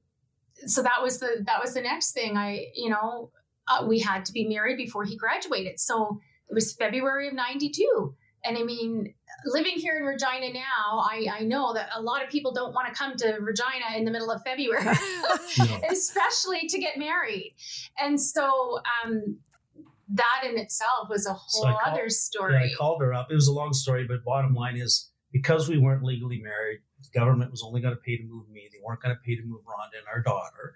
so 0.65 0.81
that 0.83 1.01
was 1.01 1.19
the 1.19 1.43
that 1.45 1.61
was 1.61 1.73
the 1.73 1.81
next 1.81 2.13
thing. 2.13 2.37
I 2.37 2.67
you 2.75 2.89
know 2.89 3.31
uh, 3.67 3.85
we 3.87 3.99
had 3.99 4.25
to 4.25 4.31
be 4.31 4.47
married 4.47 4.77
before 4.77 5.03
he 5.03 5.15
graduated, 5.17 5.79
so 5.79 6.19
it 6.49 6.53
was 6.53 6.73
February 6.73 7.27
of 7.27 7.33
'92. 7.33 8.15
And 8.43 8.57
I 8.57 8.63
mean, 8.63 9.15
living 9.45 9.73
here 9.75 9.95
in 9.97 10.03
Regina 10.03 10.51
now, 10.53 10.99
I, 10.99 11.27
I 11.31 11.43
know 11.43 11.73
that 11.73 11.89
a 11.95 12.01
lot 12.01 12.23
of 12.23 12.29
people 12.29 12.51
don't 12.53 12.73
want 12.73 12.87
to 12.87 12.93
come 12.93 13.15
to 13.17 13.33
Regina 13.39 13.97
in 13.97 14.05
the 14.05 14.11
middle 14.11 14.31
of 14.31 14.41
February, 14.43 14.83
No. 15.59 15.79
especially 15.91 16.67
to 16.67 16.79
get 16.79 16.97
married. 16.97 17.53
And 17.99 18.19
so 18.19 18.79
um, 19.03 19.37
that 20.09 20.43
in 20.49 20.57
itself 20.57 21.09
was 21.09 21.25
a 21.25 21.33
whole 21.33 21.63
So 21.63 21.67
I 21.67 21.73
call- 21.73 21.93
other 21.93 22.03
Yeah, 22.03 22.09
story. 22.09 22.55
I 22.57 22.75
called 22.77 23.01
her 23.01 23.13
up. 23.13 23.31
It 23.31 23.35
was 23.35 23.47
a 23.47 23.53
long 23.53 23.73
story, 23.73 24.05
but 24.07 24.23
bottom 24.23 24.53
line 24.53 24.77
is 24.77 25.09
because 25.31 25.67
we 25.69 25.77
weren't 25.77 26.03
legally 26.03 26.41
married, 26.41 26.79
the 27.01 27.19
government 27.19 27.51
was 27.51 27.61
only 27.63 27.81
going 27.81 27.93
to 27.93 27.99
pay 28.01 28.17
to 28.17 28.23
move 28.23 28.49
me. 28.49 28.69
They 28.71 28.79
weren't 28.83 29.01
going 29.01 29.15
to 29.15 29.21
pay 29.21 29.35
to 29.35 29.43
move 29.43 29.61
Rhonda 29.61 29.99
and 29.99 30.07
our 30.11 30.21
daughter 30.21 30.73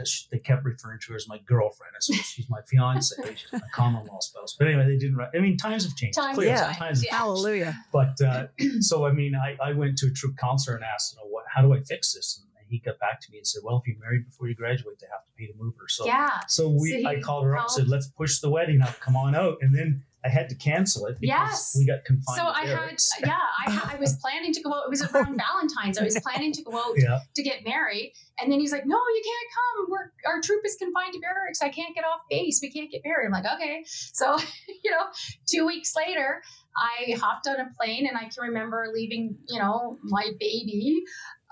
because 0.00 0.26
they 0.30 0.38
kept 0.38 0.64
referring 0.64 0.98
to 1.00 1.12
her 1.12 1.16
as 1.16 1.28
my 1.28 1.38
girlfriend. 1.46 1.92
I 1.94 2.00
said, 2.00 2.16
she's 2.16 2.48
my 2.48 2.60
fiance, 2.68 3.14
she's 3.36 3.52
my 3.52 3.60
common 3.72 4.06
law 4.06 4.18
spouse. 4.20 4.56
But 4.58 4.68
anyway, 4.68 4.86
they 4.86 4.96
didn't. 4.96 5.16
Write, 5.16 5.30
I 5.34 5.38
mean, 5.38 5.56
times 5.56 5.84
have 5.84 5.96
changed. 5.96 6.18
Times 6.18 6.36
Clearly, 6.36 6.52
have 6.52 6.76
times 6.76 7.00
changed, 7.00 7.12
have 7.12 7.18
yeah. 7.18 7.18
Hallelujah. 7.18 7.84
But 7.92 8.20
uh, 8.20 8.46
so, 8.80 9.06
I 9.06 9.12
mean, 9.12 9.34
I, 9.34 9.56
I 9.62 9.72
went 9.72 9.98
to 9.98 10.06
a 10.06 10.10
troop 10.10 10.36
counselor 10.36 10.76
and 10.76 10.84
asked, 10.84 11.12
you 11.12 11.18
know, 11.18 11.28
what, 11.28 11.44
how 11.52 11.62
do 11.62 11.72
I 11.74 11.80
fix 11.80 12.12
this? 12.12 12.40
And 12.40 12.66
he 12.68 12.78
got 12.78 12.98
back 12.98 13.20
to 13.20 13.30
me 13.30 13.38
and 13.38 13.46
said, 13.46 13.62
well, 13.64 13.76
if 13.78 13.86
you're 13.86 13.98
married 13.98 14.24
before 14.26 14.48
you 14.48 14.54
graduate, 14.54 14.98
they 15.00 15.06
have 15.10 15.24
to 15.24 15.30
pay 15.36 15.46
to 15.46 15.58
move 15.58 15.74
her. 15.80 15.88
So, 15.88 16.06
yeah. 16.06 16.40
so 16.46 16.68
we, 16.68 16.90
So 16.90 16.96
he 16.98 17.06
I 17.06 17.20
called 17.20 17.44
her 17.44 17.56
up 17.56 17.64
and 17.64 17.70
said, 17.70 17.88
let's 17.88 18.06
push 18.08 18.38
the 18.38 18.50
wedding 18.50 18.80
up. 18.80 18.98
Come 19.00 19.16
on 19.16 19.34
out. 19.34 19.58
And 19.60 19.74
then 19.74 20.04
I 20.24 20.28
had 20.28 20.48
to 20.50 20.54
cancel 20.54 21.06
it 21.06 21.16
because 21.20 21.48
Yes. 21.50 21.76
we 21.78 21.86
got 21.86 22.04
confined. 22.04 22.36
So 22.36 22.46
I 22.46 22.66
had, 22.66 22.96
yeah, 23.24 23.38
I, 23.66 23.94
I 23.94 23.96
was 23.98 24.16
planning 24.22 24.52
to 24.52 24.60
go 24.62 24.72
out. 24.74 24.84
It 24.84 24.90
was 24.90 25.02
around 25.02 25.38
Valentine's. 25.38 25.98
I 25.98 26.04
was 26.04 26.18
planning 26.24 26.52
to 26.52 26.62
go 26.62 26.76
out 26.78 26.92
Yeah. 26.96 27.20
to 27.34 27.42
get 27.42 27.64
married, 27.64 28.12
and 28.40 28.52
then 28.52 28.60
he's 28.60 28.72
like, 28.72 28.84
"No, 28.86 28.96
you 28.96 29.22
can't 29.24 29.48
come. 29.54 29.86
We're 29.90 30.12
our 30.32 30.40
troop 30.42 30.60
is 30.66 30.76
confined 30.76 31.14
to 31.14 31.20
barracks. 31.20 31.62
I 31.62 31.70
can't 31.70 31.94
get 31.94 32.04
off 32.04 32.20
base. 32.28 32.60
We 32.62 32.70
can't 32.70 32.90
get 32.90 33.00
married." 33.04 33.26
I'm 33.26 33.32
like, 33.32 33.46
"Okay." 33.54 33.82
So, 33.86 34.36
you 34.84 34.90
know, 34.90 35.04
two 35.46 35.66
weeks 35.66 35.94
later, 35.96 36.42
I 36.76 37.16
hopped 37.18 37.46
on 37.48 37.56
a 37.60 37.68
plane, 37.78 38.06
and 38.06 38.16
I 38.18 38.22
can 38.28 38.42
remember 38.42 38.86
leaving, 38.92 39.36
you 39.48 39.58
know, 39.58 39.96
my 40.02 40.30
baby. 40.38 41.02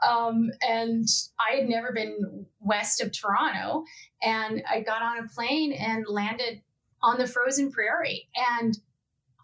Um, 0.09 0.51
and 0.62 1.09
I 1.40 1.57
had 1.57 1.69
never 1.69 1.90
been 1.93 2.47
west 2.61 3.01
of 3.01 3.11
Toronto, 3.11 3.83
and 4.23 4.62
I 4.71 4.81
got 4.81 5.03
on 5.03 5.19
a 5.25 5.27
plane 5.29 5.73
and 5.73 6.05
landed 6.09 6.61
on 7.03 7.19
the 7.19 7.27
frozen 7.27 7.71
prairie, 7.71 8.29
and 8.53 8.79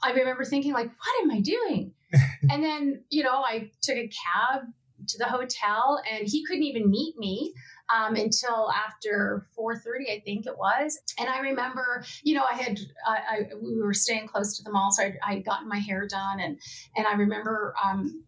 I 0.03 0.13
remember 0.13 0.45
thinking, 0.45 0.73
like, 0.73 0.89
what 0.89 1.23
am 1.23 1.31
I 1.31 1.41
doing? 1.41 1.93
and 2.51 2.63
then, 2.63 3.03
you 3.09 3.23
know, 3.23 3.43
I 3.43 3.71
took 3.83 3.97
a 3.97 4.09
cab 4.09 4.63
to 5.09 5.19
the 5.19 5.25
hotel, 5.25 6.03
and 6.11 6.27
he 6.29 6.45
couldn't 6.45 6.65
even 6.65 6.91
meet 6.91 7.17
me 7.19 7.53
um, 7.95 8.15
until 8.17 8.71
after 8.73 9.47
4.30 9.59 10.11
i 10.11 10.21
think 10.25 10.47
it 10.47 10.57
was 10.57 10.99
and 11.19 11.29
i 11.29 11.41
remember 11.41 12.03
you 12.23 12.35
know 12.35 12.45
i 12.51 12.55
had 12.55 12.81
I, 13.07 13.13
I 13.13 13.39
we 13.61 13.79
were 13.79 13.93
staying 13.93 14.27
close 14.27 14.57
to 14.57 14.63
the 14.63 14.71
mall 14.71 14.91
so 14.91 15.03
i 15.23 15.35
had 15.35 15.45
gotten 15.45 15.69
my 15.69 15.79
hair 15.79 16.07
done 16.07 16.41
and 16.41 16.59
and 16.97 17.07
i 17.07 17.13
remember 17.13 17.75
um, 17.85 18.25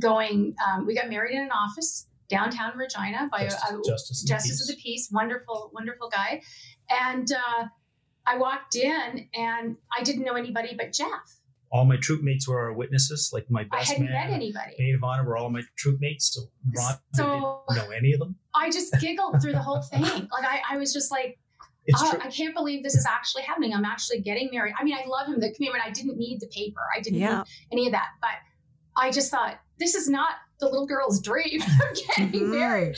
going 0.00 0.56
um, 0.66 0.84
we 0.84 0.96
got 0.96 1.08
married 1.08 1.36
in 1.36 1.42
an 1.42 1.52
office 1.52 2.08
downtown 2.28 2.76
regina 2.76 3.28
by 3.30 3.44
Justice, 3.44 3.70
a, 3.70 3.78
a 3.78 3.82
Justice, 3.82 4.22
Justice 4.22 4.60
of 4.62 4.76
the 4.76 4.82
Peace, 4.82 5.08
wonderful, 5.10 5.70
wonderful 5.72 6.08
guy. 6.10 6.42
And 6.90 7.30
uh, 7.32 7.64
I 8.28 8.36
walked 8.36 8.76
in 8.76 9.28
and 9.34 9.76
I 9.96 10.02
didn't 10.02 10.24
know 10.24 10.34
anybody 10.34 10.74
but 10.76 10.92
Jeff. 10.92 11.08
All 11.70 11.84
my 11.84 11.96
troop 11.96 12.22
mates 12.22 12.48
were 12.48 12.58
our 12.60 12.72
witnesses, 12.72 13.30
like 13.32 13.46
my 13.50 13.64
best 13.64 13.90
I 13.90 13.92
hadn't 13.94 14.10
man. 14.10 14.28
met 14.28 14.34
anybody. 14.34 14.74
Maid 14.78 14.94
of 14.94 15.04
honor 15.04 15.24
were 15.24 15.36
all 15.36 15.50
my 15.50 15.62
troop 15.76 16.00
mates. 16.00 16.32
So 16.34 16.42
Ron 16.76 16.94
So- 17.14 17.62
didn't 17.68 17.88
know 17.88 17.90
any 17.94 18.12
of 18.12 18.20
them. 18.20 18.36
I 18.54 18.70
just 18.70 18.94
giggled 19.00 19.40
through 19.42 19.52
the 19.52 19.62
whole 19.62 19.82
thing. 19.82 20.00
Like 20.02 20.44
I, 20.44 20.60
I 20.70 20.76
was 20.78 20.92
just 20.92 21.10
like, 21.10 21.38
oh. 21.94 22.18
I 22.22 22.28
can't 22.30 22.54
believe 22.54 22.82
this 22.82 22.94
is 22.94 23.06
actually 23.06 23.42
happening. 23.44 23.72
I'm 23.74 23.84
actually 23.84 24.20
getting 24.20 24.48
married. 24.52 24.74
I 24.78 24.84
mean, 24.84 24.94
I 24.94 25.06
love 25.06 25.26
him, 25.28 25.40
the 25.40 25.52
commitment. 25.54 25.84
I 25.84 25.90
didn't 25.90 26.16
need 26.18 26.40
the 26.40 26.46
paper. 26.48 26.80
I 26.96 27.00
didn't 27.00 27.18
Yeah. 27.20 27.38
need 27.38 27.44
any 27.72 27.86
of 27.86 27.92
that. 27.92 28.08
But 28.20 28.30
I 28.96 29.10
just 29.10 29.30
thought, 29.30 29.58
this 29.78 29.94
is 29.94 30.08
not 30.08 30.32
the 30.60 30.66
little 30.66 30.86
girl's 30.86 31.20
dream 31.20 31.60
of 31.62 31.68
getting 32.16 32.30
Mhm. 32.32 32.50
married. 32.58 32.96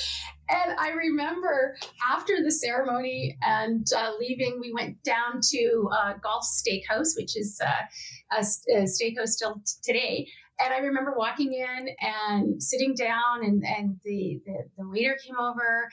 And 0.50 0.78
I 0.78 0.90
remember 0.90 1.76
after 2.08 2.42
the 2.42 2.50
ceremony 2.50 3.38
and 3.42 3.86
uh, 3.96 4.12
leaving, 4.18 4.58
we 4.60 4.72
went 4.72 5.02
down 5.04 5.40
to 5.50 5.88
uh, 5.96 6.14
Golf 6.22 6.44
Steakhouse, 6.44 7.16
which 7.16 7.36
is 7.36 7.60
uh, 7.64 8.36
a, 8.36 8.40
a 8.40 8.82
steakhouse 8.82 9.28
still 9.28 9.54
t- 9.54 9.72
today. 9.82 10.28
And 10.62 10.74
I 10.74 10.78
remember 10.78 11.14
walking 11.16 11.54
in 11.54 11.88
and 12.00 12.62
sitting 12.62 12.94
down, 12.94 13.44
and, 13.44 13.64
and 13.64 14.00
the, 14.04 14.40
the, 14.44 14.68
the 14.76 14.88
waiter 14.88 15.16
came 15.24 15.38
over, 15.38 15.88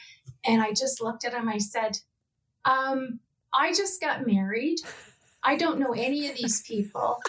and 0.46 0.62
I 0.62 0.72
just 0.72 1.02
looked 1.02 1.24
at 1.24 1.34
him. 1.34 1.48
I 1.48 1.60
said, 1.60 1.98
um, 2.66 3.20
I 3.54 3.74
just 3.74 4.02
got 4.02 4.28
married. 4.28 4.80
I 5.44 5.56
don't 5.56 5.80
know 5.80 5.94
any 5.94 6.28
of 6.28 6.36
these 6.36 6.62
people 6.64 7.22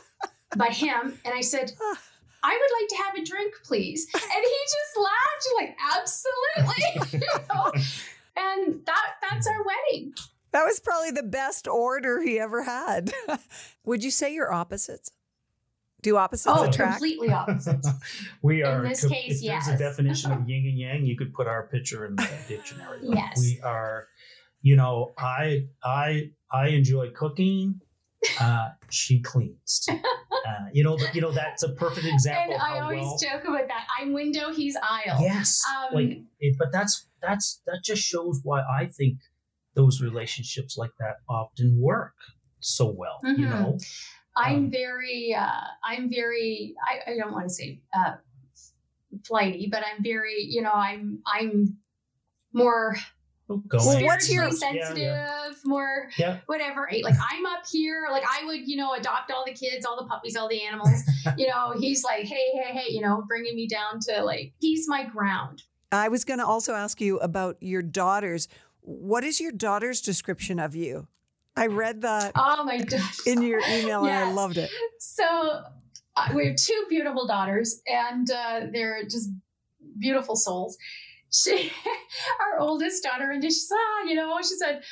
but 0.57 0.73
him. 0.73 1.19
And 1.25 1.35
I 1.35 1.41
said, 1.41 1.73
I 2.43 2.57
would 2.61 2.81
like 2.81 2.89
to 2.89 2.97
have 3.05 3.15
a 3.17 3.25
drink, 3.25 3.55
please. 3.65 4.07
And 4.15 4.23
he 4.23 4.59
just 4.65 4.97
laughed, 4.97 5.49
like, 5.57 5.77
absolutely. 5.97 7.19
you 7.27 7.39
know? 7.55 7.73
And 8.37 8.87
that 8.87 9.07
that's 9.29 9.47
our 9.47 9.63
wedding. 9.65 10.13
That 10.53 10.65
was 10.65 10.81
probably 10.81 11.11
the 11.11 11.23
best 11.25 11.67
order 11.69 12.23
he 12.23 12.39
ever 12.41 12.63
had. 12.63 13.13
Would 13.85 14.03
you 14.05 14.11
say 14.11 14.33
you're 14.33 14.53
opposites? 14.53 15.11
Do 16.01 16.17
opposites 16.17 16.55
Oh, 16.57 16.63
attract? 16.63 16.93
completely 17.01 17.31
opposite. 17.33 17.85
we 18.41 18.63
are. 18.63 18.85
In 18.85 18.91
this 18.91 19.01
com- 19.03 19.11
case, 19.11 19.43
if 19.43 19.49
there's 19.49 19.69
a 19.69 19.77
definition 19.77 20.31
of 20.31 20.49
yin 20.49 20.65
and 20.69 20.79
yang, 20.79 21.05
you 21.05 21.17
could 21.17 21.35
put 21.35 21.49
our 21.49 21.67
picture 21.67 22.07
in 22.07 22.15
the 22.15 22.29
dictionary. 22.47 23.01
Like, 23.03 23.19
Yes. 23.19 23.41
We 23.41 23.61
are. 23.65 24.07
You 24.63 24.77
know, 24.77 25.13
I 25.19 25.67
I 25.83 26.31
I 26.53 26.69
enjoy 26.69 27.11
cooking. 27.11 27.81
Uh, 28.41 28.69
she 28.91 29.21
cleans. 29.21 29.87
Uh, 30.47 30.67
you 30.73 30.85
know, 30.85 30.97
but 30.97 31.15
you 31.15 31.21
know 31.21 31.31
that's 31.31 31.63
a 31.63 31.71
perfect 31.71 32.07
example. 32.07 32.55
and 32.55 32.63
I 32.63 32.81
always 32.81 33.05
well, 33.05 33.19
joke 33.19 33.45
about 33.45 33.69
that. 33.69 33.87
I'm 33.99 34.13
window, 34.13 34.53
he's 34.53 34.77
aisle. 34.77 35.21
Yes, 35.23 35.63
Um, 35.69 35.95
like, 35.95 36.19
it, 36.41 36.57
but 36.59 36.73
that's 36.73 37.07
that's 37.23 37.61
that 37.67 37.81
just 37.85 38.03
shows 38.03 38.41
why 38.43 38.61
I 38.63 38.87
think 38.87 39.19
those 39.75 40.01
relationships 40.03 40.77
like 40.77 40.93
that 40.99 41.17
often 41.29 41.81
work 41.81 42.15
so 42.61 42.87
well. 42.91 43.21
You 43.23 43.47
Mhm. 43.47 43.51
know, 43.51 43.79
I'm 44.37 44.57
Um, 44.67 44.71
very, 44.71 45.35
uh, 45.35 45.65
I'm 45.85 46.11
very, 46.11 46.75
I, 46.87 47.13
I 47.13 47.17
don't 47.17 47.33
want 47.33 47.49
to 47.49 47.55
say 47.55 47.81
uh, 47.93 48.17
flighty, 49.25 49.69
but 49.71 49.83
I'm 49.85 50.03
very, 50.03 50.43
you 50.43 50.63
know, 50.63 50.73
I'm, 50.73 51.23
I'm 51.27 51.79
more 52.53 52.97
go 53.49 53.79
Well, 53.79 54.05
what's 54.05 54.31
your- 54.31 54.51
spiritually 54.51 54.79
Yeah, 54.79 54.85
sensitive, 54.87 55.03
yeah. 55.03 55.51
more 55.65 56.11
Yeah. 56.19 56.39
whatever. 56.47 56.83
right? 56.83 57.03
Like 57.03 57.15
I'm 57.31 57.47
up 57.47 57.63
here, 57.71 58.07
like 58.11 58.25
I 58.29 58.45
would, 58.45 58.69
you 58.69 58.77
know, 58.77 58.93
adopt 58.95 59.31
all 59.31 59.45
the 59.47 59.53
kids, 59.55 59.87
all 59.87 59.97
the 59.97 60.07
puppies, 60.09 60.37
all 60.37 60.49
the 60.49 60.63
animals. 60.63 61.01
you 61.39 61.47
know, 61.49 61.73
he's 61.79 62.05
like, 62.05 62.25
hey, 62.25 62.51
hey, 62.55 62.73
hey, 62.73 62.93
you 62.93 63.01
know, 63.01 63.23
bringing 63.27 63.57
me 63.57 63.67
down 63.67 64.01
to 64.09 64.23
like, 64.23 64.53
he's 64.61 64.87
my 64.89 65.05
ground. 65.05 65.63
I 65.91 66.09
was 66.09 66.25
going 66.25 66.39
to 66.39 66.47
also 66.47 66.75
ask 66.75 67.01
you 67.01 67.19
about 67.21 67.57
your 67.61 67.81
daughters. 67.83 68.49
What 68.83 69.25
is 69.25 69.41
your 69.41 69.53
daughter's 69.53 70.01
description 70.03 70.59
of 70.59 70.75
you? 70.77 71.09
I 71.57 71.67
read 71.67 72.03
that 72.03 72.33
Oh 72.37 72.63
my 72.65 72.79
gosh. 72.79 73.27
in 73.27 73.43
your 73.43 73.61
email 73.69 74.05
and 74.05 74.15
I 74.15 74.31
loved 74.33 74.59
it. 74.59 74.71
So 75.01 75.25
uh, 76.17 76.29
we 76.35 76.47
have 76.49 76.57
two 76.57 76.85
beautiful 76.89 77.27
daughters, 77.27 77.81
and 77.87 78.31
uh, 78.31 78.61
they're 78.73 79.03
just 79.05 79.31
beautiful 79.99 80.37
souls. 80.37 80.77
She, 81.31 81.73
our 82.41 82.59
oldest 82.59 83.03
daughter, 83.03 83.31
and 83.31 83.43
she 83.43 83.51
said, 83.51 83.77
ah, 83.77 84.09
you 84.09 84.15
know, 84.15 84.37
she 84.39 84.55
said, 84.55 84.83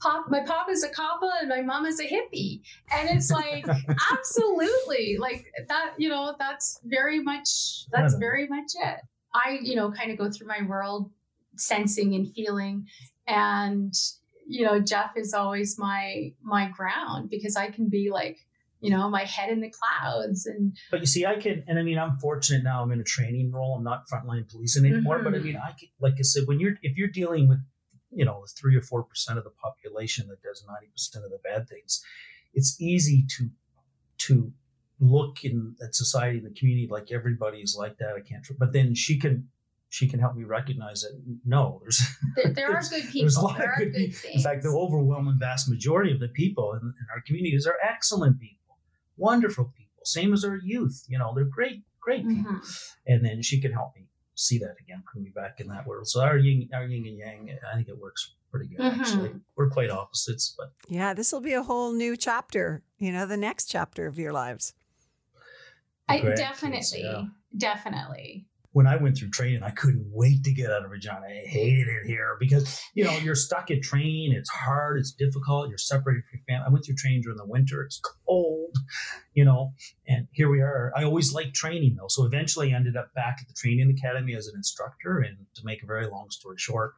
"Pop, 0.00 0.26
my 0.28 0.40
pop 0.40 0.68
is 0.70 0.82
a 0.82 0.88
coppa 0.88 1.30
and 1.40 1.48
my 1.48 1.62
mom 1.62 1.86
is 1.86 2.00
a 2.00 2.04
hippie," 2.04 2.60
and 2.92 3.08
it's 3.10 3.30
like, 3.30 3.66
absolutely, 4.12 5.16
like 5.18 5.46
that. 5.68 5.92
You 5.98 6.08
know, 6.08 6.34
that's 6.38 6.80
very 6.84 7.22
much. 7.22 7.86
That's 7.92 8.14
very 8.14 8.46
much 8.48 8.72
it. 8.74 9.00
I, 9.34 9.58
you 9.62 9.74
know, 9.76 9.90
kind 9.90 10.10
of 10.10 10.18
go 10.18 10.30
through 10.30 10.46
my 10.46 10.62
world, 10.66 11.10
sensing 11.56 12.14
and 12.14 12.32
feeling, 12.32 12.86
and 13.26 13.94
you 14.46 14.64
know, 14.64 14.80
Jeff 14.80 15.16
is 15.16 15.34
always 15.34 15.78
my 15.78 16.32
my 16.42 16.68
ground 16.68 17.30
because 17.30 17.56
I 17.56 17.70
can 17.70 17.88
be 17.88 18.10
like 18.10 18.38
you 18.84 18.90
know, 18.90 19.08
my 19.08 19.24
head 19.24 19.50
in 19.50 19.60
the 19.60 19.70
clouds. 19.70 20.46
And 20.46 20.76
But 20.90 21.00
you 21.00 21.06
see, 21.06 21.24
I 21.26 21.36
can, 21.36 21.64
and 21.66 21.78
I 21.78 21.82
mean, 21.82 21.98
I'm 21.98 22.16
fortunate 22.18 22.62
now. 22.62 22.82
I'm 22.82 22.92
in 22.92 23.00
a 23.00 23.04
training 23.04 23.50
role. 23.52 23.74
I'm 23.76 23.84
not 23.84 24.08
frontline 24.08 24.48
policing 24.50 24.84
anymore. 24.84 25.20
But 25.22 25.34
I 25.34 25.38
Mhm. 25.38 25.44
mean, 25.44 25.56
I 25.56 25.72
can, 25.78 25.88
like 26.00 26.14
I 26.18 26.22
said, 26.22 26.44
when 26.46 26.60
you're 26.60 26.74
if 26.82 26.96
you're 26.96 27.08
dealing 27.08 27.48
with, 27.48 27.58
you 28.10 28.24
know, 28.24 28.44
three 28.58 28.76
or 28.76 28.82
four 28.82 29.02
percent 29.02 29.38
of 29.38 29.44
the 29.44 29.50
population 29.50 30.28
that 30.28 30.42
does 30.42 30.64
ninety 30.68 30.88
percent 30.88 31.24
of 31.24 31.30
the 31.30 31.38
bad 31.42 31.68
things, 31.68 32.02
it's 32.52 32.80
easy 32.80 33.24
to 33.36 33.50
to 34.26 34.52
look 35.00 35.44
in 35.44 35.74
at 35.82 35.94
society 35.94 36.38
and 36.38 36.46
the 36.46 36.54
community 36.58 36.86
like 36.90 37.10
everybody's 37.10 37.74
like 37.76 37.98
that. 37.98 38.14
I 38.16 38.20
can't. 38.20 38.46
But 38.58 38.72
then 38.72 38.94
she 38.94 39.18
can 39.18 39.48
she 39.90 40.08
can 40.08 40.18
help 40.18 40.34
me 40.34 40.42
recognize 40.42 41.02
that 41.02 41.12
no, 41.44 41.78
there's 41.82 42.00
there, 42.36 42.52
there 42.52 42.66
are 42.70 42.72
There's- 42.74 42.88
good 42.90 43.02
people. 43.04 43.20
there's 43.22 43.36
a 43.36 43.40
lot 43.42 43.58
there 43.58 43.72
of 43.72 43.78
are 43.78 43.84
good 43.84 43.92
good 43.92 43.98
people. 44.06 44.18
things. 44.20 44.36
In 44.36 44.42
fact, 44.42 44.62
the 44.62 44.70
overwhelming 44.70 45.36
vast 45.38 45.68
majority 45.68 46.12
of 46.12 46.20
the 46.20 46.28
people 46.28 46.72
in, 46.72 46.80
in 46.82 47.06
our 47.14 47.20
communities 47.26 47.64
are 47.66 47.76
excellent 47.82 48.40
people, 48.40 48.63
wonderful 49.16 49.72
people, 49.76 50.02
same 50.04 50.32
as 50.32 50.44
our 50.44 50.56
youth. 50.56 51.04
You 51.08 51.18
know, 51.18 51.32
they're 51.34 51.44
great, 51.44 51.82
great 52.00 52.28
people. 52.28 52.52
Mhm. 52.52 52.92
And 53.06 53.24
then 53.24 53.42
she 53.42 53.60
can 53.60 53.72
help 53.72 53.94
me 53.96 54.08
see 54.34 54.58
that 54.58 54.74
again, 54.80 55.02
put 55.12 55.22
me 55.22 55.30
back 55.30 55.60
in 55.60 55.68
that 55.68 55.86
world. 55.86 56.08
So 56.08 56.20
our 56.22 56.36
yin, 56.36 56.68
our 56.72 56.86
yin 56.86 57.06
and 57.06 57.18
yang, 57.18 57.58
I 57.70 57.76
think 57.76 57.88
it 57.88 57.98
works 57.98 58.34
pretty 58.50 58.68
good. 58.68 58.80
Mhm. 58.80 58.98
Actually, 58.98 59.40
we're 59.56 59.70
quite 59.70 59.90
opposites, 59.90 60.54
but 60.56 60.72
Yeah, 60.88 61.14
this 61.14 61.32
will 61.32 61.40
be 61.40 61.52
a 61.52 61.62
whole 61.62 61.92
new 61.92 62.16
chapter, 62.16 62.82
you 62.98 63.12
know, 63.12 63.26
the 63.26 63.36
next 63.36 63.66
chapter 63.66 64.06
of 64.06 64.18
your 64.18 64.32
lives. 64.32 64.74
I 66.08 66.20
definitely, 66.20 67.02
yeah. 67.02 67.24
definitely. 67.56 68.46
When 68.74 68.88
I 68.88 68.96
went 68.96 69.16
through 69.16 69.30
training, 69.30 69.62
I 69.62 69.70
couldn't 69.70 70.04
wait 70.10 70.42
to 70.42 70.52
get 70.52 70.68
out 70.68 70.84
of 70.84 70.90
Regina. 70.90 71.20
I 71.24 71.46
hated 71.46 71.86
it 71.86 72.06
here 72.06 72.36
because 72.40 72.82
you 72.92 73.04
know 73.04 73.16
you're 73.18 73.36
stuck 73.36 73.70
at 73.70 73.82
training. 73.82 74.32
It's 74.32 74.50
hard. 74.50 74.98
It's 74.98 75.12
difficult. 75.12 75.68
You're 75.68 75.78
separated 75.78 76.24
from 76.24 76.40
your 76.40 76.44
family. 76.48 76.66
I 76.66 76.72
went 76.72 76.84
through 76.84 76.96
training 76.96 77.22
during 77.22 77.38
the 77.38 77.46
winter. 77.46 77.84
It's 77.84 78.00
cold, 78.26 78.74
you 79.32 79.44
know. 79.44 79.74
And 80.08 80.26
here 80.32 80.50
we 80.50 80.60
are. 80.60 80.92
I 80.96 81.04
always 81.04 81.32
liked 81.32 81.54
training 81.54 81.94
though, 81.96 82.08
so 82.08 82.24
eventually 82.24 82.72
I 82.72 82.76
ended 82.76 82.96
up 82.96 83.14
back 83.14 83.38
at 83.40 83.46
the 83.46 83.54
training 83.54 83.96
academy 83.96 84.34
as 84.34 84.48
an 84.48 84.54
instructor. 84.56 85.20
And 85.20 85.36
to 85.54 85.64
make 85.64 85.84
a 85.84 85.86
very 85.86 86.08
long 86.08 86.30
story 86.30 86.56
short, 86.58 86.94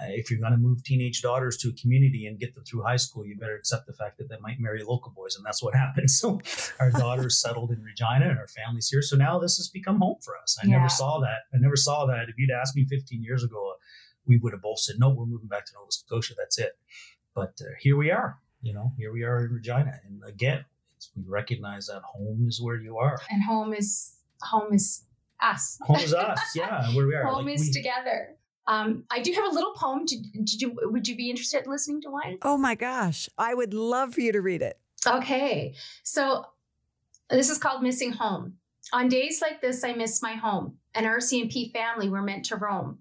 uh, 0.00 0.06
if 0.10 0.30
you're 0.30 0.40
going 0.40 0.52
to 0.52 0.58
move 0.58 0.82
teenage 0.84 1.22
daughters 1.22 1.56
to 1.58 1.68
a 1.68 1.72
community 1.72 2.26
and 2.26 2.38
get 2.38 2.54
them 2.54 2.64
through 2.64 2.82
high 2.82 2.96
school, 2.96 3.24
you 3.26 3.36
better 3.36 3.56
accept 3.56 3.86
the 3.86 3.92
fact 3.92 4.18
that 4.18 4.28
they 4.28 4.36
might 4.40 4.60
marry 4.60 4.82
local 4.84 5.10
boys, 5.12 5.36
and 5.36 5.44
that's 5.44 5.62
what 5.62 5.74
happened. 5.84 6.10
So 6.10 6.40
our 6.80 6.90
daughters 7.04 7.40
settled 7.40 7.70
in 7.70 7.82
Regina, 7.82 8.28
and 8.28 8.38
our 8.38 8.48
family's 8.48 8.88
here. 8.88 9.02
So 9.02 9.16
now 9.16 9.38
this 9.38 9.56
has 9.56 9.68
become 9.68 9.98
home 9.98 10.16
for 10.22 10.34
us. 10.42 10.58
I 10.62 10.66
Yeah. 10.66 10.76
never 10.76 10.88
saw 10.88 11.20
that. 11.20 11.40
I 11.54 11.58
never 11.58 11.76
saw 11.76 12.06
that. 12.06 12.28
If 12.28 12.36
you'd 12.38 12.50
asked 12.50 12.76
me 12.76 12.84
15 12.88 13.22
years 13.22 13.42
ago, 13.42 13.70
uh, 13.74 13.78
we 14.26 14.38
would 14.38 14.52
have 14.52 14.62
both 14.62 14.80
said, 14.80 14.96
"No, 14.98 15.10
we're 15.10 15.26
moving 15.26 15.48
back 15.48 15.66
to 15.66 15.72
Nova 15.74 15.90
Scotia. 15.90 16.34
That's 16.36 16.58
it." 16.58 16.72
But 17.34 17.58
uh, 17.60 17.72
here 17.80 17.96
we 17.96 18.10
are. 18.10 18.38
You 18.62 18.72
know, 18.74 18.92
here 18.98 19.12
we 19.12 19.22
are 19.22 19.44
in 19.46 19.52
Regina, 19.52 19.92
and 20.06 20.22
again, 20.26 20.64
it's, 20.96 21.10
we 21.16 21.22
recognize 21.28 21.86
that 21.86 22.02
home 22.02 22.46
is 22.48 22.60
where 22.60 22.76
you 22.76 22.96
are. 22.98 23.18
And 23.30 23.42
home 23.42 23.72
is 23.72 24.14
home 24.42 24.72
is 24.72 25.04
us. 25.40 25.78
Home 25.82 25.96
is 26.00 26.12
us. 26.28 26.40
Yeah, 26.56 26.86
where 26.94 27.06
we 27.06 27.14
are. 27.14 27.24
home 27.24 27.44
Like, 27.46 27.54
is 27.56 27.66
we- 27.66 27.72
together. 27.72 28.35
Um, 28.68 29.04
I 29.10 29.20
do 29.20 29.32
have 29.32 29.44
a 29.44 29.54
little 29.54 29.72
poem. 29.72 30.04
Did, 30.04 30.32
did 30.32 30.60
you? 30.60 30.76
Would 30.82 31.06
you 31.06 31.16
be 31.16 31.30
interested 31.30 31.64
in 31.64 31.70
listening 31.70 32.00
to 32.02 32.10
one? 32.10 32.38
Oh 32.42 32.56
my 32.56 32.74
gosh, 32.74 33.28
I 33.38 33.54
would 33.54 33.72
love 33.72 34.14
for 34.14 34.20
you 34.20 34.32
to 34.32 34.40
read 34.40 34.62
it. 34.62 34.78
Okay, 35.06 35.74
so 36.02 36.46
this 37.30 37.48
is 37.48 37.58
called 37.58 37.82
Missing 37.82 38.12
Home. 38.12 38.54
On 38.92 39.08
days 39.08 39.40
like 39.40 39.60
this, 39.60 39.84
I 39.84 39.92
miss 39.92 40.22
my 40.22 40.34
home. 40.34 40.78
An 40.94 41.04
RCMP 41.04 41.72
family 41.72 42.08
were 42.08 42.22
meant 42.22 42.44
to 42.46 42.56
roam. 42.56 42.98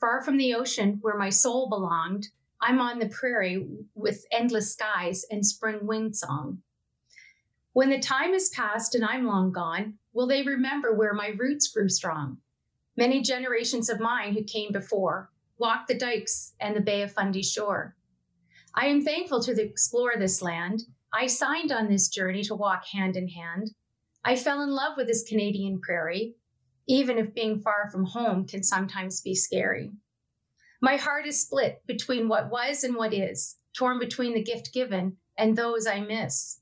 Far 0.00 0.22
from 0.22 0.36
the 0.36 0.54
ocean 0.54 0.98
where 1.00 1.16
my 1.16 1.30
soul 1.30 1.68
belonged, 1.68 2.28
I'm 2.60 2.80
on 2.80 2.98
the 2.98 3.08
prairie 3.08 3.66
with 3.94 4.26
endless 4.32 4.72
skies 4.72 5.24
and 5.30 5.46
spring 5.46 5.86
wind 5.86 6.16
song. 6.16 6.58
When 7.72 7.90
the 7.90 7.98
time 7.98 8.32
is 8.32 8.48
past 8.50 8.94
and 8.94 9.04
I'm 9.04 9.26
long 9.26 9.52
gone, 9.52 9.94
will 10.14 10.26
they 10.26 10.42
remember 10.42 10.94
where 10.94 11.12
my 11.12 11.34
roots 11.36 11.68
grew 11.68 11.90
strong? 11.90 12.38
Many 12.96 13.20
generations 13.20 13.90
of 13.90 14.00
mine 14.00 14.32
who 14.32 14.42
came 14.42 14.72
before 14.72 15.30
walked 15.58 15.88
the 15.88 15.98
dikes 15.98 16.54
and 16.60 16.74
the 16.74 16.80
Bay 16.80 17.02
of 17.02 17.12
Fundy 17.12 17.42
shore. 17.42 17.94
I 18.74 18.86
am 18.86 19.04
thankful 19.04 19.42
to 19.42 19.62
explore 19.62 20.14
this 20.18 20.40
land 20.40 20.82
I 21.12 21.28
signed 21.28 21.72
on 21.72 21.88
this 21.88 22.08
journey 22.08 22.42
to 22.44 22.54
walk 22.54 22.84
hand 22.86 23.16
in 23.16 23.28
hand. 23.28 23.70
I 24.24 24.36
fell 24.36 24.60
in 24.60 24.70
love 24.70 24.96
with 24.96 25.06
this 25.06 25.26
Canadian 25.26 25.80
prairie, 25.80 26.34
even 26.86 27.16
if 27.16 27.34
being 27.34 27.60
far 27.60 27.88
from 27.90 28.04
home 28.04 28.46
can 28.46 28.62
sometimes 28.62 29.20
be 29.20 29.34
scary. 29.34 29.92
My 30.82 30.96
heart 30.96 31.26
is 31.26 31.40
split 31.40 31.82
between 31.86 32.28
what 32.28 32.50
was 32.50 32.84
and 32.84 32.96
what 32.96 33.14
is, 33.14 33.56
torn 33.74 33.98
between 33.98 34.34
the 34.34 34.42
gift 34.42 34.74
given 34.74 35.16
and 35.38 35.56
those 35.56 35.86
I 35.86 36.00
miss. 36.00 36.60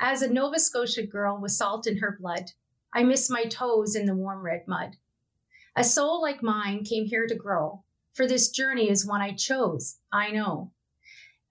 As 0.00 0.22
a 0.22 0.32
Nova 0.32 0.60
Scotia 0.60 1.06
girl 1.06 1.40
with 1.40 1.52
salt 1.52 1.86
in 1.86 1.98
her 1.98 2.16
blood, 2.20 2.52
I 2.94 3.02
miss 3.02 3.28
my 3.28 3.44
toes 3.44 3.96
in 3.96 4.06
the 4.06 4.14
warm 4.14 4.44
red 4.44 4.62
mud. 4.68 4.96
A 5.78 5.84
soul 5.84 6.20
like 6.20 6.42
mine 6.42 6.82
came 6.82 7.04
here 7.04 7.28
to 7.28 7.36
grow, 7.36 7.84
for 8.12 8.26
this 8.26 8.50
journey 8.50 8.90
is 8.90 9.06
one 9.06 9.20
I 9.20 9.32
chose, 9.34 9.98
I 10.12 10.32
know. 10.32 10.72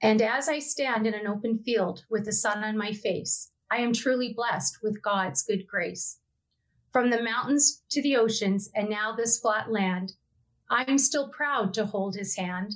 And 0.01 0.21
as 0.21 0.49
I 0.49 0.59
stand 0.59 1.07
in 1.07 1.13
an 1.13 1.27
open 1.27 1.57
field 1.57 2.03
with 2.09 2.25
the 2.25 2.33
sun 2.33 2.61
on 2.61 2.77
my 2.77 2.91
face, 2.91 3.51
I 3.71 3.77
am 3.77 3.93
truly 3.93 4.33
blessed 4.33 4.79
with 4.83 5.01
God's 5.01 5.43
good 5.43 5.65
grace. 5.65 6.19
From 6.91 7.09
the 7.09 7.23
mountains 7.23 7.83
to 7.91 8.01
the 8.01 8.17
oceans, 8.17 8.69
and 8.75 8.89
now 8.89 9.15
this 9.15 9.39
flat 9.39 9.71
land, 9.71 10.11
I 10.69 10.83
am 10.89 10.97
still 10.97 11.29
proud 11.29 11.73
to 11.75 11.85
hold 11.85 12.13
his 12.13 12.35
hand. 12.35 12.73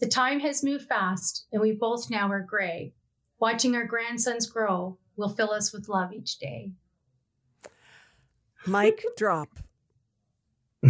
The 0.00 0.08
time 0.08 0.40
has 0.40 0.64
moved 0.64 0.86
fast, 0.88 1.48
and 1.52 1.60
we 1.60 1.72
both 1.72 2.08
now 2.08 2.32
are 2.32 2.40
gray. 2.40 2.94
Watching 3.38 3.76
our 3.76 3.84
grandsons 3.84 4.46
grow 4.46 4.96
will 5.16 5.28
fill 5.28 5.50
us 5.50 5.70
with 5.70 5.90
love 5.90 6.14
each 6.14 6.38
day. 6.38 6.72
Mic 8.66 9.04
drop. 9.18 9.50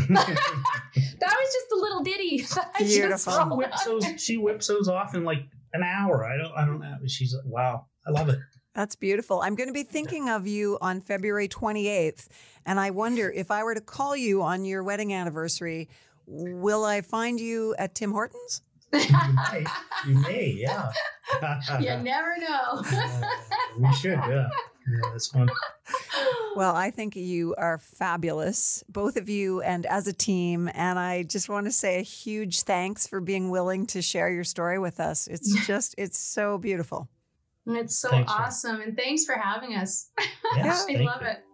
That 1.20 1.36
was 1.36 1.52
just 1.52 1.72
a 1.72 1.76
little 1.76 2.02
ditty. 2.02 2.42
that 2.54 2.70
I 2.76 2.78
just 2.80 2.94
Beautiful. 2.94 3.32
she 3.32 3.56
whips 3.56 3.84
those. 3.84 4.04
She 4.20 4.36
whips 4.36 4.66
those 4.68 4.88
off 4.88 5.14
in 5.14 5.24
like 5.24 5.42
an 5.72 5.82
hour. 5.82 6.24
I 6.24 6.36
don't. 6.36 6.52
I 6.56 6.64
don't 6.64 6.80
know. 6.80 6.96
She's 7.06 7.34
like, 7.34 7.44
wow. 7.44 7.86
I 8.06 8.10
love 8.10 8.28
it. 8.28 8.38
That's 8.74 8.94
beautiful. 8.94 9.40
I'm 9.40 9.54
going 9.54 9.68
to 9.68 9.72
be 9.74 9.82
thinking 9.82 10.28
of 10.28 10.46
you 10.46 10.78
on 10.80 11.00
February 11.00 11.48
28th. 11.48 12.28
And 12.64 12.78
I 12.78 12.90
wonder 12.90 13.30
if 13.30 13.50
I 13.50 13.64
were 13.64 13.74
to 13.74 13.80
call 13.80 14.16
you 14.16 14.42
on 14.42 14.64
your 14.64 14.84
wedding 14.84 15.12
anniversary, 15.12 15.88
will 16.26 16.84
I 16.84 17.00
find 17.00 17.40
you 17.40 17.74
at 17.78 17.94
Tim 17.94 18.12
Hortons? 18.12 18.62
You 18.92 19.00
may. 19.52 19.64
You 20.06 20.14
may. 20.20 20.54
Yeah. 20.56 20.90
you 21.80 21.96
never 22.02 22.36
know. 22.38 22.82
we 23.78 23.92
should. 23.94 24.12
Yeah. 24.12 24.48
Yeah. 24.88 25.10
That's 25.10 25.26
fun. 25.28 25.50
Well, 26.56 26.74
I 26.74 26.90
think 26.90 27.14
you 27.14 27.54
are 27.56 27.78
fabulous, 27.78 28.82
both 28.88 29.16
of 29.16 29.28
you 29.28 29.60
and 29.62 29.86
as 29.86 30.06
a 30.08 30.12
team. 30.12 30.68
And 30.74 30.98
I 30.98 31.22
just 31.22 31.48
want 31.48 31.66
to 31.66 31.72
say 31.72 31.98
a 31.98 32.02
huge 32.02 32.62
thanks 32.62 33.06
for 33.06 33.20
being 33.20 33.50
willing 33.50 33.86
to 33.88 34.02
share 34.02 34.28
your 34.30 34.44
story 34.44 34.78
with 34.78 34.98
us. 34.98 35.26
It's 35.28 35.66
just, 35.66 35.94
it's 35.98 36.18
so 36.18 36.58
beautiful. 36.58 37.08
It's 37.66 37.96
so 37.98 38.08
Thanks 38.08 38.32
for- 38.32 38.40
awesome. 38.42 38.80
And 38.80 38.96
thanks 38.96 39.24
for 39.24 39.34
having 39.34 39.74
us. 39.76 40.10
Yes, 40.56 40.86
I 40.88 40.94
love 41.02 41.20
you. 41.22 41.28
it. 41.28 41.44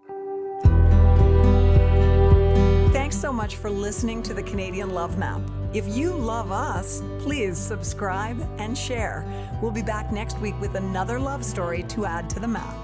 Thanks 2.93 3.17
so 3.17 3.33
much 3.33 3.57
for 3.57 3.69
listening 3.69 4.23
to 4.23 4.33
the 4.33 4.43
Canadian 4.43 4.91
Love 4.91 5.19
Map. 5.19 5.41
If 5.75 5.89
you 5.89 6.13
love 6.13 6.53
us, 6.53 7.03
please 7.19 7.59
subscribe 7.59 8.41
and 8.59 8.79
share. 8.79 9.27
We'll 9.61 9.73
be 9.73 9.83
back 9.83 10.13
next 10.13 10.39
week 10.39 10.59
with 10.61 10.77
another 10.77 11.19
love 11.19 11.45
story 11.45 11.83
to 11.89 12.07
add 12.07 12.31
to 12.31 12.39
the 12.41 12.47
map. 12.49 12.75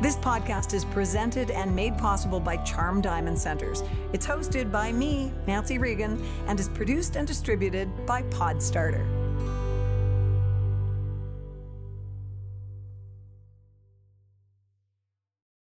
This 0.00 0.16
podcast 0.16 0.72
is 0.72 0.86
presented 0.86 1.50
and 1.50 1.76
made 1.76 1.98
possible 1.98 2.40
by 2.40 2.56
Charm 2.58 3.02
Diamond 3.02 3.38
Centers. 3.38 3.82
It's 4.14 4.26
hosted 4.26 4.72
by 4.72 4.92
me, 4.92 5.30
Nancy 5.46 5.76
Regan, 5.76 6.24
and 6.46 6.58
is 6.58 6.70
produced 6.70 7.16
and 7.16 7.28
distributed 7.28 8.06
by 8.06 8.22
Podstarter. 8.22 9.19